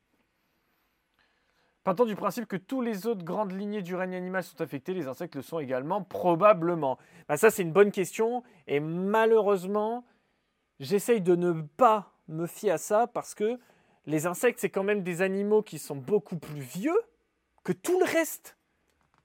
Partant 1.88 2.04
du 2.04 2.16
principe 2.16 2.44
que 2.44 2.56
tous 2.56 2.82
les 2.82 3.06
autres 3.06 3.24
grandes 3.24 3.52
lignées 3.52 3.80
du 3.80 3.94
règne 3.94 4.14
animal 4.14 4.44
sont 4.44 4.60
affectées, 4.60 4.92
les 4.92 5.08
insectes 5.08 5.36
le 5.36 5.40
sont 5.40 5.58
également, 5.58 6.02
probablement. 6.02 6.98
Ben, 7.30 7.38
ça, 7.38 7.48
c'est 7.50 7.62
une 7.62 7.72
bonne 7.72 7.92
question. 7.92 8.42
Et 8.66 8.78
malheureusement, 8.78 10.04
j'essaye 10.80 11.22
de 11.22 11.34
ne 11.34 11.62
pas 11.62 12.12
me 12.28 12.46
fier 12.46 12.72
à 12.72 12.76
ça 12.76 13.06
parce 13.06 13.34
que 13.34 13.58
les 14.04 14.26
insectes, 14.26 14.60
c'est 14.60 14.68
quand 14.68 14.84
même 14.84 15.02
des 15.02 15.22
animaux 15.22 15.62
qui 15.62 15.78
sont 15.78 15.96
beaucoup 15.96 16.36
plus 16.36 16.60
vieux 16.60 17.00
que 17.64 17.72
tout 17.72 17.98
le 17.98 18.04
reste 18.04 18.58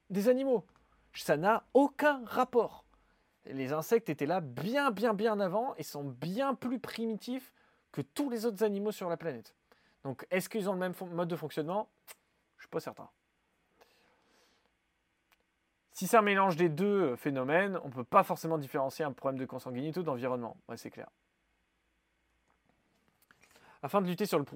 des 0.08 0.30
animaux. 0.30 0.64
Ça 1.12 1.36
n'a 1.36 1.64
aucun 1.74 2.22
rapport. 2.24 2.86
Les 3.44 3.74
insectes 3.74 4.08
étaient 4.08 4.24
là 4.24 4.40
bien, 4.40 4.90
bien, 4.90 5.12
bien 5.12 5.38
avant 5.38 5.74
et 5.76 5.82
sont 5.82 6.04
bien 6.04 6.54
plus 6.54 6.78
primitifs 6.78 7.52
que 7.92 8.00
tous 8.00 8.30
les 8.30 8.46
autres 8.46 8.64
animaux 8.64 8.90
sur 8.90 9.10
la 9.10 9.18
planète. 9.18 9.54
Donc, 10.02 10.26
est-ce 10.30 10.48
qu'ils 10.48 10.70
ont 10.70 10.72
le 10.72 10.78
même 10.78 10.94
mode 11.12 11.28
de 11.28 11.36
fonctionnement? 11.36 11.90
Suis 12.64 12.70
pas 12.70 12.80
certain. 12.80 13.08
Si 15.92 16.08
c'est 16.08 16.16
un 16.16 16.22
mélange 16.22 16.56
des 16.56 16.68
deux 16.68 17.12
euh, 17.12 17.16
phénomènes, 17.16 17.78
on 17.84 17.88
ne 17.88 17.92
peut 17.92 18.04
pas 18.04 18.24
forcément 18.24 18.58
différencier 18.58 19.04
un 19.04 19.12
problème 19.12 19.38
de 19.38 19.46
consanguinité 19.46 20.00
ou 20.00 20.02
d'environnement. 20.02 20.56
c'est 20.76 20.90
clair. 20.90 21.08
Afin 23.82 24.00
de 24.00 24.06
lutter, 24.06 24.26
sur 24.26 24.38
le 24.38 24.46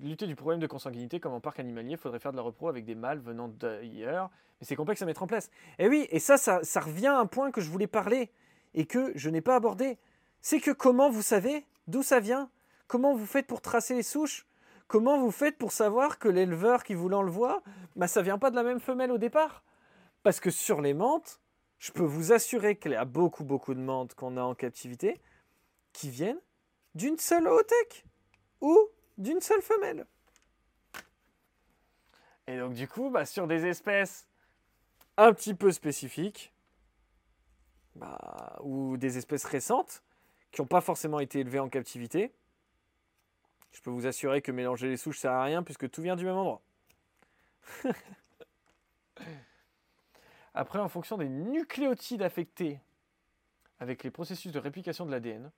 lutter 0.00 0.26
du 0.26 0.34
problème 0.34 0.58
de 0.58 0.66
consanguinité, 0.66 1.20
comme 1.20 1.34
en 1.34 1.40
parc 1.40 1.60
animalier, 1.60 1.92
il 1.92 1.96
faudrait 1.98 2.18
faire 2.18 2.32
de 2.32 2.38
la 2.38 2.42
repro 2.42 2.68
avec 2.68 2.86
des 2.86 2.94
mâles 2.94 3.18
venant 3.18 3.46
d'ailleurs. 3.46 4.30
Mais 4.60 4.66
c'est 4.66 4.76
complexe 4.76 5.02
à 5.02 5.06
mettre 5.06 5.22
en 5.22 5.26
place. 5.26 5.50
Et 5.78 5.88
oui, 5.88 6.08
et 6.10 6.18
ça, 6.18 6.38
ça 6.38 6.80
revient 6.80 7.08
à 7.08 7.18
un 7.18 7.26
point 7.26 7.50
que 7.50 7.60
je 7.60 7.68
voulais 7.70 7.86
parler 7.86 8.32
et 8.72 8.86
que 8.86 9.12
je 9.14 9.28
n'ai 9.28 9.42
pas 9.42 9.56
abordé. 9.56 9.98
C'est 10.40 10.58
que 10.58 10.70
comment 10.70 11.10
vous 11.10 11.22
savez 11.22 11.66
d'où 11.86 12.02
ça 12.02 12.18
vient? 12.18 12.48
Comment 12.86 13.14
vous 13.14 13.26
faites 13.26 13.46
pour 13.46 13.60
tracer 13.60 13.94
les 13.94 14.02
souches? 14.02 14.46
Comment 14.88 15.18
vous 15.18 15.30
faites 15.30 15.56
pour 15.58 15.72
savoir 15.72 16.18
que 16.18 16.28
l'éleveur 16.28 16.84
qui 16.84 16.94
vous 16.94 17.08
l'envoie, 17.08 17.62
bah, 17.96 18.08
ça 18.08 18.22
vient 18.22 18.38
pas 18.38 18.50
de 18.50 18.56
la 18.56 18.62
même 18.62 18.80
femelle 18.80 19.10
au 19.10 19.18
départ? 19.18 19.64
Parce 20.22 20.40
que 20.40 20.50
sur 20.50 20.80
les 20.80 20.94
menthes, 20.94 21.40
je 21.78 21.92
peux 21.92 22.04
vous 22.04 22.32
assurer 22.32 22.76
qu'il 22.76 22.92
y 22.92 22.96
a 22.96 23.04
beaucoup, 23.04 23.44
beaucoup 23.44 23.74
de 23.74 23.80
menthes 23.80 24.14
qu'on 24.14 24.36
a 24.36 24.42
en 24.42 24.54
captivité 24.54 25.20
qui 25.92 26.10
viennent 26.10 26.40
d'une 26.94 27.18
seule 27.18 27.48
otec 27.48 28.04
ou 28.60 28.78
d'une 29.18 29.40
seule 29.40 29.62
femelle. 29.62 30.06
Et 32.46 32.58
donc 32.58 32.74
du 32.74 32.86
coup, 32.88 33.10
bah, 33.10 33.24
sur 33.24 33.46
des 33.46 33.66
espèces 33.66 34.26
un 35.16 35.32
petit 35.32 35.54
peu 35.54 35.72
spécifiques, 35.72 36.52
bah, 37.94 38.58
ou 38.62 38.96
des 38.96 39.18
espèces 39.18 39.44
récentes, 39.44 40.02
qui 40.50 40.60
n'ont 40.60 40.66
pas 40.66 40.80
forcément 40.80 41.20
été 41.20 41.40
élevées 41.40 41.58
en 41.58 41.68
captivité, 41.68 42.32
je 43.72 43.80
peux 43.80 43.90
vous 43.90 44.06
assurer 44.06 44.42
que 44.42 44.52
mélanger 44.52 44.88
les 44.88 44.96
souches, 44.96 45.16
ça 45.16 45.22
sert 45.22 45.32
à 45.32 45.44
rien 45.44 45.62
puisque 45.62 45.90
tout 45.90 46.02
vient 46.02 46.16
du 46.16 46.24
même 46.24 46.36
endroit. 46.36 46.62
Après, 50.54 50.78
en 50.78 50.88
fonction 50.88 51.16
des 51.16 51.28
nucléotides 51.28 52.22
affectés 52.22 52.80
avec 53.78 54.04
les 54.04 54.10
processus 54.10 54.52
de 54.52 54.58
réplication 54.58 55.06
de 55.06 55.10
l'ADN, 55.10 55.50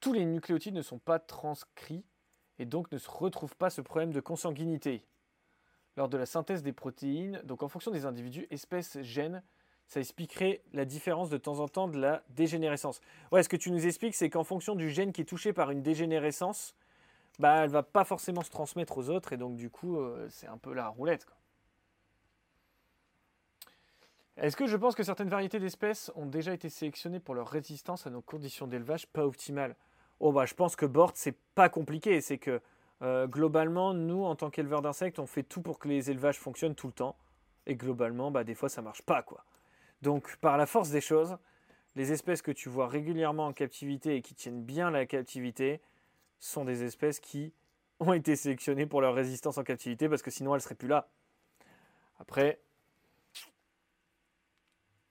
tous 0.00 0.12
les 0.12 0.24
nucléotides 0.24 0.74
ne 0.74 0.82
sont 0.82 0.98
pas 0.98 1.18
transcrits 1.18 2.04
et 2.58 2.64
donc 2.64 2.90
ne 2.92 2.98
se 2.98 3.10
retrouvent 3.10 3.56
pas 3.56 3.70
ce 3.70 3.80
problème 3.80 4.12
de 4.12 4.20
consanguinité. 4.20 5.04
Lors 5.96 6.08
de 6.08 6.16
la 6.16 6.26
synthèse 6.26 6.62
des 6.62 6.72
protéines, 6.72 7.40
donc 7.44 7.62
en 7.62 7.68
fonction 7.68 7.90
des 7.90 8.04
individus, 8.04 8.46
espèces, 8.50 9.00
gènes, 9.02 9.42
ça 9.86 10.00
expliquerait 10.00 10.62
la 10.72 10.84
différence 10.84 11.30
de 11.30 11.36
temps 11.36 11.60
en 11.60 11.68
temps 11.68 11.88
de 11.88 11.98
la 11.98 12.22
dégénérescence. 12.30 13.00
Ouais, 13.30 13.42
ce 13.42 13.48
que 13.48 13.56
tu 13.56 13.70
nous 13.70 13.86
expliques, 13.86 14.14
c'est 14.14 14.30
qu'en 14.30 14.44
fonction 14.44 14.74
du 14.74 14.90
gène 14.90 15.12
qui 15.12 15.22
est 15.22 15.26
touché 15.26 15.52
par 15.52 15.70
une 15.70 15.82
dégénérescence, 15.82 16.74
bah, 17.38 17.64
elle 17.64 17.70
va 17.70 17.82
pas 17.82 18.04
forcément 18.04 18.42
se 18.42 18.50
transmettre 18.50 18.98
aux 18.98 19.10
autres, 19.10 19.32
et 19.32 19.36
donc 19.36 19.56
du 19.56 19.70
coup, 19.70 19.98
euh, 19.98 20.26
c'est 20.30 20.46
un 20.46 20.58
peu 20.58 20.72
la 20.72 20.88
roulette. 20.88 21.26
Est-ce 24.36 24.56
que 24.56 24.66
je 24.66 24.76
pense 24.76 24.94
que 24.94 25.02
certaines 25.02 25.30
variétés 25.30 25.58
d'espèces 25.58 26.12
ont 26.14 26.26
déjà 26.26 26.52
été 26.52 26.68
sélectionnées 26.68 27.20
pour 27.20 27.34
leur 27.34 27.48
résistance 27.48 28.06
à 28.06 28.10
nos 28.10 28.20
conditions 28.20 28.66
d'élevage 28.66 29.06
pas 29.06 29.24
optimales? 29.24 29.76
Oh 30.20 30.30
bah 30.30 30.44
je 30.44 30.54
pense 30.54 30.76
que 30.76 30.84
Bort 30.84 31.12
c'est 31.14 31.36
pas 31.54 31.70
compliqué, 31.70 32.20
c'est 32.20 32.36
que 32.36 32.60
euh, 33.02 33.26
globalement 33.26 33.94
nous 33.94 34.24
en 34.24 34.36
tant 34.36 34.50
qu'éleveurs 34.50 34.82
d'insectes 34.82 35.18
on 35.18 35.26
fait 35.26 35.42
tout 35.42 35.62
pour 35.62 35.78
que 35.78 35.88
les 35.88 36.10
élevages 36.10 36.38
fonctionnent 36.38 36.74
tout 36.74 36.86
le 36.86 36.92
temps 36.92 37.16
et 37.66 37.76
globalement 37.76 38.30
bah 38.30 38.44
des 38.44 38.54
fois 38.54 38.68
ça 38.68 38.82
marche 38.82 39.02
pas 39.02 39.22
quoi. 39.22 39.44
Donc, 40.06 40.36
par 40.36 40.56
la 40.56 40.66
force 40.66 40.90
des 40.90 41.00
choses, 41.00 41.36
les 41.96 42.12
espèces 42.12 42.40
que 42.40 42.52
tu 42.52 42.68
vois 42.68 42.86
régulièrement 42.86 43.46
en 43.46 43.52
captivité 43.52 44.14
et 44.14 44.22
qui 44.22 44.36
tiennent 44.36 44.62
bien 44.62 44.92
la 44.92 45.04
captivité 45.04 45.80
sont 46.38 46.64
des 46.64 46.84
espèces 46.84 47.18
qui 47.18 47.52
ont 47.98 48.12
été 48.12 48.36
sélectionnées 48.36 48.86
pour 48.86 49.00
leur 49.00 49.16
résistance 49.16 49.58
en 49.58 49.64
captivité 49.64 50.08
parce 50.08 50.22
que 50.22 50.30
sinon 50.30 50.54
elles 50.54 50.58
ne 50.58 50.62
seraient 50.62 50.76
plus 50.76 50.86
là. 50.86 51.08
Après, 52.20 52.60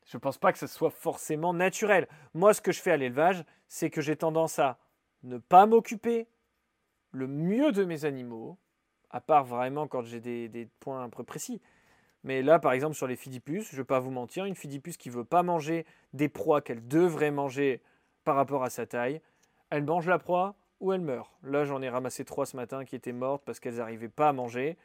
je 0.06 0.16
ne 0.16 0.22
pense 0.22 0.38
pas 0.38 0.54
que 0.54 0.60
ce 0.60 0.68
soit 0.68 0.92
forcément 0.92 1.54
naturel. 1.54 2.08
Moi, 2.34 2.54
ce 2.54 2.62
que 2.62 2.72
je 2.72 2.80
fais 2.80 2.92
à 2.92 2.98
l'élevage, 2.98 3.44
c'est 3.68 3.90
que 3.90 4.00
j'ai 4.00 4.16
tendance 4.16 4.60
à 4.60 4.80
ne 5.24 5.38
pas 5.38 5.66
m'occuper 5.66 6.26
le 7.12 7.28
mieux 7.28 7.74
de 7.74 7.84
mes 7.84 8.06
animaux, 8.06 8.58
à 9.10 9.20
part 9.20 9.44
vraiment 9.44 9.90
quand 9.90 10.04
j'ai 10.04 10.22
des, 10.22 10.70
points 10.80 11.04
un 11.04 11.10
peu 11.10 11.26
précis. 11.26 11.62
Mais 12.26 12.42
là, 12.42 12.58
par 12.58 12.74
exemple, 12.74 12.96
sur 12.96 13.06
les 13.06 13.16
fidipus, 13.16 13.70
je 13.70 13.76
ne 13.76 13.82
vais 13.82 13.86
pas 13.86 14.00
vous 14.00 14.10
mentir, 14.10 14.46
une 14.46 14.56
fidipus 14.56 14.98
qui 14.98 15.10
ne 15.10 15.14
veut 15.14 15.24
pas 15.24 15.44
manger 15.44 15.86
des 16.14 16.28
proies 16.28 16.60
qu'elle 16.60 16.86
devrait 16.88 17.30
manger 17.30 17.84
par 18.24 18.36
rapport 18.36 18.64
à 18.64 18.72
sa 18.72 18.88
taille, 18.88 19.22
elle 19.70 19.84
mange 19.84 20.08
la 20.08 20.18
proie 20.18 20.56
ou 20.80 20.92
elle 20.92 21.02
meurt. 21.02 21.32
Là, 21.44 21.66
j'en 21.66 21.84
ai 21.84 21.90
ramassé 21.90 22.26
trois 22.26 22.48
ce 22.48 22.56
matin 22.56 22.84
qui 22.84 22.96
étaient 22.96 23.12
mortes 23.12 23.44
parce 23.46 23.60
qu'elles 23.60 23.76
n'arrivaient 23.76 24.10
pas 24.10 24.30
à 24.30 24.34
manger. 24.34 24.76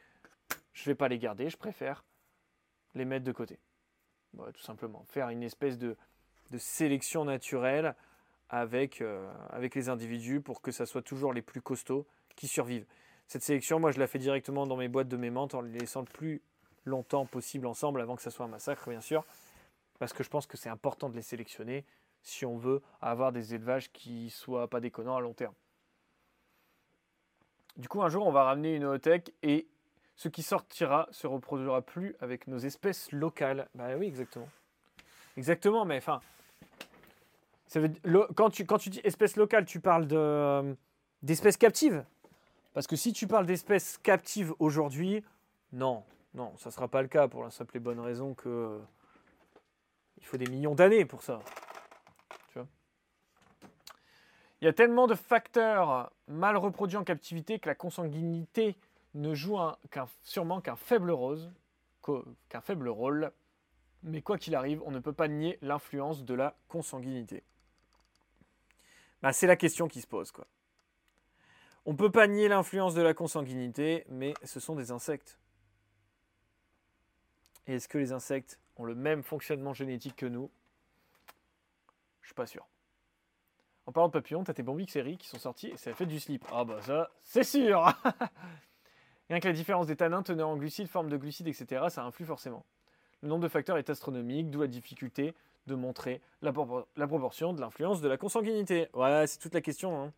Je 0.73 0.83
ne 0.83 0.85
vais 0.85 0.95
pas 0.95 1.07
les 1.07 1.17
garder, 1.17 1.49
je 1.49 1.57
préfère 1.57 2.05
les 2.93 3.05
mettre 3.05 3.25
de 3.25 3.31
côté. 3.31 3.57
tout 4.53 4.61
simplement. 4.61 5.03
Faire 5.09 5.29
une 5.29 5.41
espèce 5.41 5.79
de, 5.79 5.97
sélection 6.59 7.25
naturelle 7.25 7.95
avec, 8.49 9.01
euh, 9.01 9.27
avec 9.49 9.73
les 9.73 9.89
individus 9.89 10.41
pour 10.41 10.61
que 10.61 10.71
ça 10.71 10.85
soit 10.85 11.01
toujours 11.01 11.33
les 11.33 11.41
plus 11.41 11.61
costauds 11.61 12.05
qui 12.35 12.47
survivent. 12.47 12.85
Cette 13.25 13.41
sélection, 13.41 13.79
moi, 13.79 13.89
je 13.89 13.99
la 13.99 14.05
fais 14.05 14.19
directement 14.19 14.67
dans 14.67 14.75
mes 14.75 14.89
boîtes 14.89 15.07
de 15.07 15.17
mes 15.17 15.35
en 15.35 15.61
les 15.61 15.79
laissant 15.79 16.01
le 16.01 16.05
plus 16.05 16.43
longtemps 16.85 17.25
possible 17.25 17.67
ensemble 17.67 18.01
avant 18.01 18.15
que 18.15 18.21
ça 18.21 18.31
soit 18.31 18.45
un 18.45 18.49
massacre, 18.49 18.89
bien 18.89 19.01
sûr, 19.01 19.25
parce 19.99 20.13
que 20.13 20.23
je 20.23 20.29
pense 20.29 20.47
que 20.47 20.57
c'est 20.57 20.69
important 20.69 21.09
de 21.09 21.15
les 21.15 21.21
sélectionner 21.21 21.85
si 22.23 22.45
on 22.45 22.57
veut 22.57 22.81
avoir 23.01 23.31
des 23.31 23.53
élevages 23.53 23.91
qui 23.91 24.29
soient 24.29 24.67
pas 24.67 24.79
déconnants 24.79 25.15
à 25.15 25.21
long 25.21 25.33
terme. 25.33 25.53
Du 27.77 27.87
coup, 27.87 28.01
un 28.01 28.09
jour, 28.09 28.25
on 28.27 28.31
va 28.31 28.43
ramener 28.43 28.75
une 28.75 28.85
ootech 28.85 29.33
et 29.43 29.67
ce 30.15 30.27
qui 30.27 30.43
sortira 30.43 31.07
se 31.11 31.25
reproduira 31.25 31.81
plus 31.81 32.15
avec 32.19 32.47
nos 32.47 32.59
espèces 32.59 33.11
locales. 33.11 33.67
Bah 33.73 33.95
oui, 33.97 34.07
exactement. 34.07 34.49
Exactement, 35.37 35.85
mais 35.85 35.97
enfin, 35.97 36.21
ça 37.67 37.79
veut, 37.79 37.91
quand, 38.35 38.49
tu, 38.49 38.65
quand 38.65 38.77
tu 38.77 38.89
dis 38.89 39.01
espèces 39.03 39.37
locales, 39.37 39.65
tu 39.65 39.79
parles 39.79 40.05
de, 40.05 40.75
d'espèces 41.23 41.57
captives? 41.57 42.03
Parce 42.73 42.85
que 42.85 42.95
si 42.95 43.13
tu 43.13 43.27
parles 43.27 43.45
d'espèces 43.45 43.97
captives 43.97 44.53
aujourd'hui, 44.59 45.23
non, 45.71 46.03
non, 46.33 46.55
ça 46.57 46.69
ne 46.69 46.73
sera 46.73 46.87
pas 46.87 47.01
le 47.01 47.07
cas 47.07 47.27
pour 47.27 47.43
la 47.43 47.51
simple 47.51 47.77
et 47.77 47.79
bonne 47.79 47.99
raison 47.99 48.33
que 48.33 48.79
il 50.17 50.25
faut 50.25 50.37
des 50.37 50.49
millions 50.49 50.75
d'années 50.75 51.05
pour 51.05 51.23
ça. 51.23 51.41
il 52.55 54.65
y 54.65 54.67
a 54.67 54.73
tellement 54.73 55.07
de 55.07 55.15
facteurs 55.15 56.11
mal 56.27 56.55
reproduits 56.55 56.97
en 56.97 57.03
captivité 57.03 57.57
que 57.57 57.67
la 57.67 57.73
consanguinité 57.73 58.77
ne 59.15 59.33
joue 59.33 59.57
sûrement 60.21 60.61
qu'un 60.61 60.75
faible 60.75 61.11
rose, 61.11 61.51
qu'un 62.49 62.61
faible 62.61 62.87
rôle. 62.87 63.31
Mais 64.03 64.21
quoi 64.21 64.37
qu'il 64.37 64.55
arrive, 64.55 64.81
on 64.85 64.91
ne 64.91 64.99
peut 64.99 65.13
pas 65.13 65.27
nier 65.27 65.57
l'influence 65.61 66.23
de 66.23 66.33
la 66.33 66.55
consanguinité. 66.67 67.43
Bah, 69.21 69.33
c'est 69.33 69.47
la 69.47 69.55
question 69.55 69.87
qui 69.87 70.01
se 70.01 70.07
pose. 70.07 70.31
Quoi. 70.31 70.47
On 71.85 71.93
ne 71.93 71.97
peut 71.97 72.11
pas 72.11 72.27
nier 72.27 72.47
l'influence 72.47 72.93
de 72.93 73.01
la 73.01 73.13
consanguinité, 73.13 74.05
mais 74.09 74.33
ce 74.43 74.59
sont 74.59 74.75
des 74.75 74.91
insectes. 74.91 75.39
Est-ce 77.75 77.87
que 77.87 77.97
les 77.97 78.11
insectes 78.11 78.59
ont 78.75 78.83
le 78.83 78.95
même 78.95 79.23
fonctionnement 79.23 79.73
génétique 79.73 80.17
que 80.17 80.25
nous? 80.25 80.51
Je 82.21 82.27
suis 82.27 82.35
pas 82.35 82.45
sûr. 82.45 82.67
En 83.85 83.91
parlant 83.91 84.09
de 84.09 84.13
papillons, 84.13 84.43
t'as 84.43 84.53
tes 84.53 84.63
Bombix 84.63 84.91
séries 84.91 85.17
qui 85.17 85.27
sont 85.27 85.39
sortis 85.39 85.67
et 85.67 85.77
ça 85.77 85.91
a 85.91 85.93
fait 85.93 86.05
du 86.05 86.19
slip. 86.19 86.45
Ah 86.51 86.65
bah 86.65 86.81
ça, 86.81 87.09
c'est 87.23 87.43
sûr 87.43 87.85
Rien 89.29 89.39
que 89.39 89.47
la 89.47 89.53
différence 89.53 89.87
des 89.87 89.95
tanins, 89.95 90.21
teneur 90.21 90.49
en 90.49 90.57
glucides, 90.57 90.89
forme 90.89 91.09
de 91.09 91.15
glucides, 91.15 91.47
etc., 91.47 91.85
ça 91.89 92.03
influe 92.03 92.25
forcément. 92.25 92.65
Le 93.21 93.29
nombre 93.29 93.43
de 93.43 93.47
facteurs 93.47 93.77
est 93.77 93.89
astronomique, 93.89 94.49
d'où 94.49 94.61
la 94.61 94.67
difficulté 94.67 95.33
de 95.67 95.75
montrer 95.75 96.21
la, 96.41 96.51
proportion 96.51 97.53
de 97.53 97.61
l'influence 97.61 98.01
de 98.01 98.09
la 98.09 98.17
consanguinité. 98.17 98.89
Voilà, 98.91 99.25
c'est 99.27 99.37
toute 99.37 99.53
la 99.53 99.61
question. 99.61 100.03
Hein. 100.03 100.13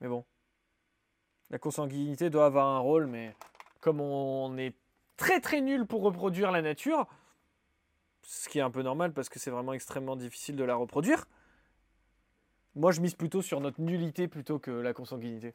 Mais 0.00 0.06
bon. 0.06 0.24
La 1.50 1.58
consanguinité 1.58 2.30
doit 2.30 2.46
avoir 2.46 2.68
un 2.68 2.78
rôle, 2.78 3.06
mais 3.06 3.34
comme 3.88 4.02
on 4.02 4.58
est 4.58 4.74
très 5.16 5.40
très 5.40 5.62
nul 5.62 5.86
pour 5.86 6.02
reproduire 6.02 6.52
la 6.52 6.60
nature, 6.60 7.06
ce 8.22 8.50
qui 8.50 8.58
est 8.58 8.60
un 8.60 8.70
peu 8.70 8.82
normal 8.82 9.14
parce 9.14 9.30
que 9.30 9.38
c'est 9.38 9.50
vraiment 9.50 9.72
extrêmement 9.72 10.14
difficile 10.14 10.56
de 10.56 10.64
la 10.64 10.74
reproduire, 10.74 11.26
moi 12.74 12.92
je 12.92 13.00
mise 13.00 13.14
plutôt 13.14 13.40
sur 13.40 13.62
notre 13.62 13.80
nullité 13.80 14.28
plutôt 14.28 14.58
que 14.58 14.70
la 14.70 14.92
consanguinité. 14.92 15.54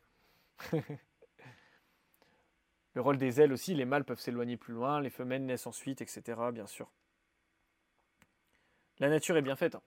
Le 2.95 3.01
rôle 3.01 3.17
des 3.17 3.39
ailes 3.39 3.53
aussi, 3.53 3.75
les 3.75 3.85
mâles 3.85 4.03
peuvent 4.03 4.19
s'éloigner 4.19 4.57
plus 4.57 4.73
loin, 4.73 4.99
les 4.99 5.11
femelles 5.11 5.45
naissent 5.45 5.67
ensuite, 5.67 6.01
etc. 6.01 6.23
Bien 6.51 6.65
sûr. 6.65 6.91
La 8.97 9.09
nature 9.09 9.37
est 9.37 9.43
bien 9.43 9.55
faite. 9.55 9.75
Hein. 9.75 9.81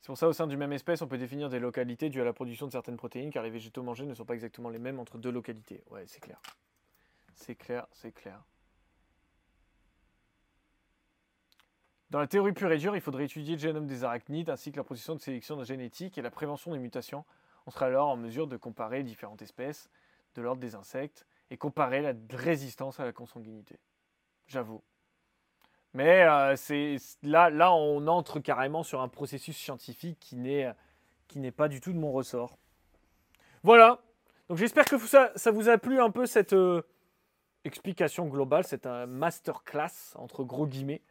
C'est 0.00 0.06
pour 0.06 0.16
ça, 0.16 0.28
au 0.28 0.32
sein 0.32 0.46
d'une 0.46 0.58
même 0.58 0.72
espèce, 0.72 1.02
on 1.02 1.08
peut 1.08 1.18
définir 1.18 1.50
des 1.50 1.58
localités 1.58 2.08
dues 2.08 2.22
à 2.22 2.24
la 2.24 2.32
production 2.32 2.66
de 2.66 2.72
certaines 2.72 2.96
protéines, 2.96 3.30
car 3.30 3.42
les 3.42 3.50
végétaux 3.50 3.82
mangés 3.82 4.06
ne 4.06 4.14
sont 4.14 4.24
pas 4.24 4.34
exactement 4.34 4.70
les 4.70 4.78
mêmes 4.78 4.98
entre 4.98 5.18
deux 5.18 5.30
localités. 5.30 5.82
Ouais, 5.90 6.04
c'est 6.06 6.20
clair. 6.20 6.40
C'est 7.34 7.54
clair, 7.54 7.86
c'est 7.92 8.12
clair. 8.12 8.42
Dans 12.08 12.18
la 12.18 12.26
théorie 12.26 12.52
pure 12.52 12.72
et 12.72 12.78
dure, 12.78 12.96
il 12.96 13.00
faudrait 13.00 13.26
étudier 13.26 13.54
le 13.54 13.60
génome 13.60 13.86
des 13.86 14.02
arachnides 14.02 14.50
ainsi 14.50 14.72
que 14.72 14.76
leur 14.76 14.84
processus 14.84 15.14
de 15.14 15.20
sélection 15.20 15.62
génétique 15.62 16.18
et 16.18 16.22
la 16.22 16.30
prévention 16.30 16.72
des 16.72 16.78
mutations. 16.78 17.24
On 17.66 17.70
serait 17.70 17.86
alors 17.86 18.08
en 18.08 18.16
mesure 18.16 18.48
de 18.48 18.56
comparer 18.56 19.02
différentes 19.04 19.42
espèces 19.42 19.90
de 20.34 20.42
l'ordre 20.42 20.60
des 20.60 20.74
insectes 20.74 21.26
et 21.50 21.56
comparer 21.56 22.00
la 22.00 22.14
résistance 22.30 23.00
à 23.00 23.04
la 23.04 23.12
consanguinité. 23.12 23.78
J'avoue. 24.46 24.82
Mais 25.92 26.22
euh, 26.22 26.56
là, 27.22 27.50
là, 27.50 27.72
on 27.72 28.06
entre 28.06 28.38
carrément 28.38 28.82
sur 28.82 29.00
un 29.00 29.08
processus 29.08 29.56
scientifique 29.56 30.18
qui 30.20 30.36
n'est 30.36 31.50
pas 31.50 31.68
du 31.68 31.80
tout 31.80 31.92
de 31.92 31.98
mon 31.98 32.12
ressort. 32.12 32.56
Voilà. 33.62 34.00
Donc 34.50 34.58
j'espère 34.58 34.84
que 34.84 34.98
ça, 34.98 35.30
ça, 35.36 35.52
vous 35.52 35.68
a 35.68 35.78
plu 35.78 36.00
un 36.00 36.10
peu 36.10 36.26
cette 36.26 36.54
euh, 36.54 36.82
explication 37.64 38.26
globale, 38.26 38.64
cette 38.64 38.86
euh, 38.86 39.06
masterclass 39.06 40.14
entre 40.16 40.42
gros 40.42 40.66
guillemets 40.66 41.02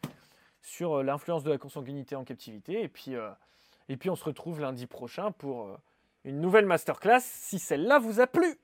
sur 0.62 0.98
euh, 0.98 1.04
l'influence 1.04 1.44
de 1.44 1.52
la 1.52 1.58
consanguinité 1.58 2.18
en 2.18 2.26
captivité. 2.26 2.82
Et 2.84 2.90
puis, 2.90 3.14
et 3.88 3.98
puis 3.98 4.10
on 4.10 4.16
se 4.16 4.26
retrouve 4.26 4.60
lundi 4.60 4.88
prochain 4.88 5.32
pour 5.32 5.78
une 6.26 6.42
nouvelle 6.42 6.66
masterclass 6.66 7.22
si 7.22 7.60
celle-là 7.60 8.00
vous 8.00 8.20
a 8.20 8.28
plu. 8.28 8.60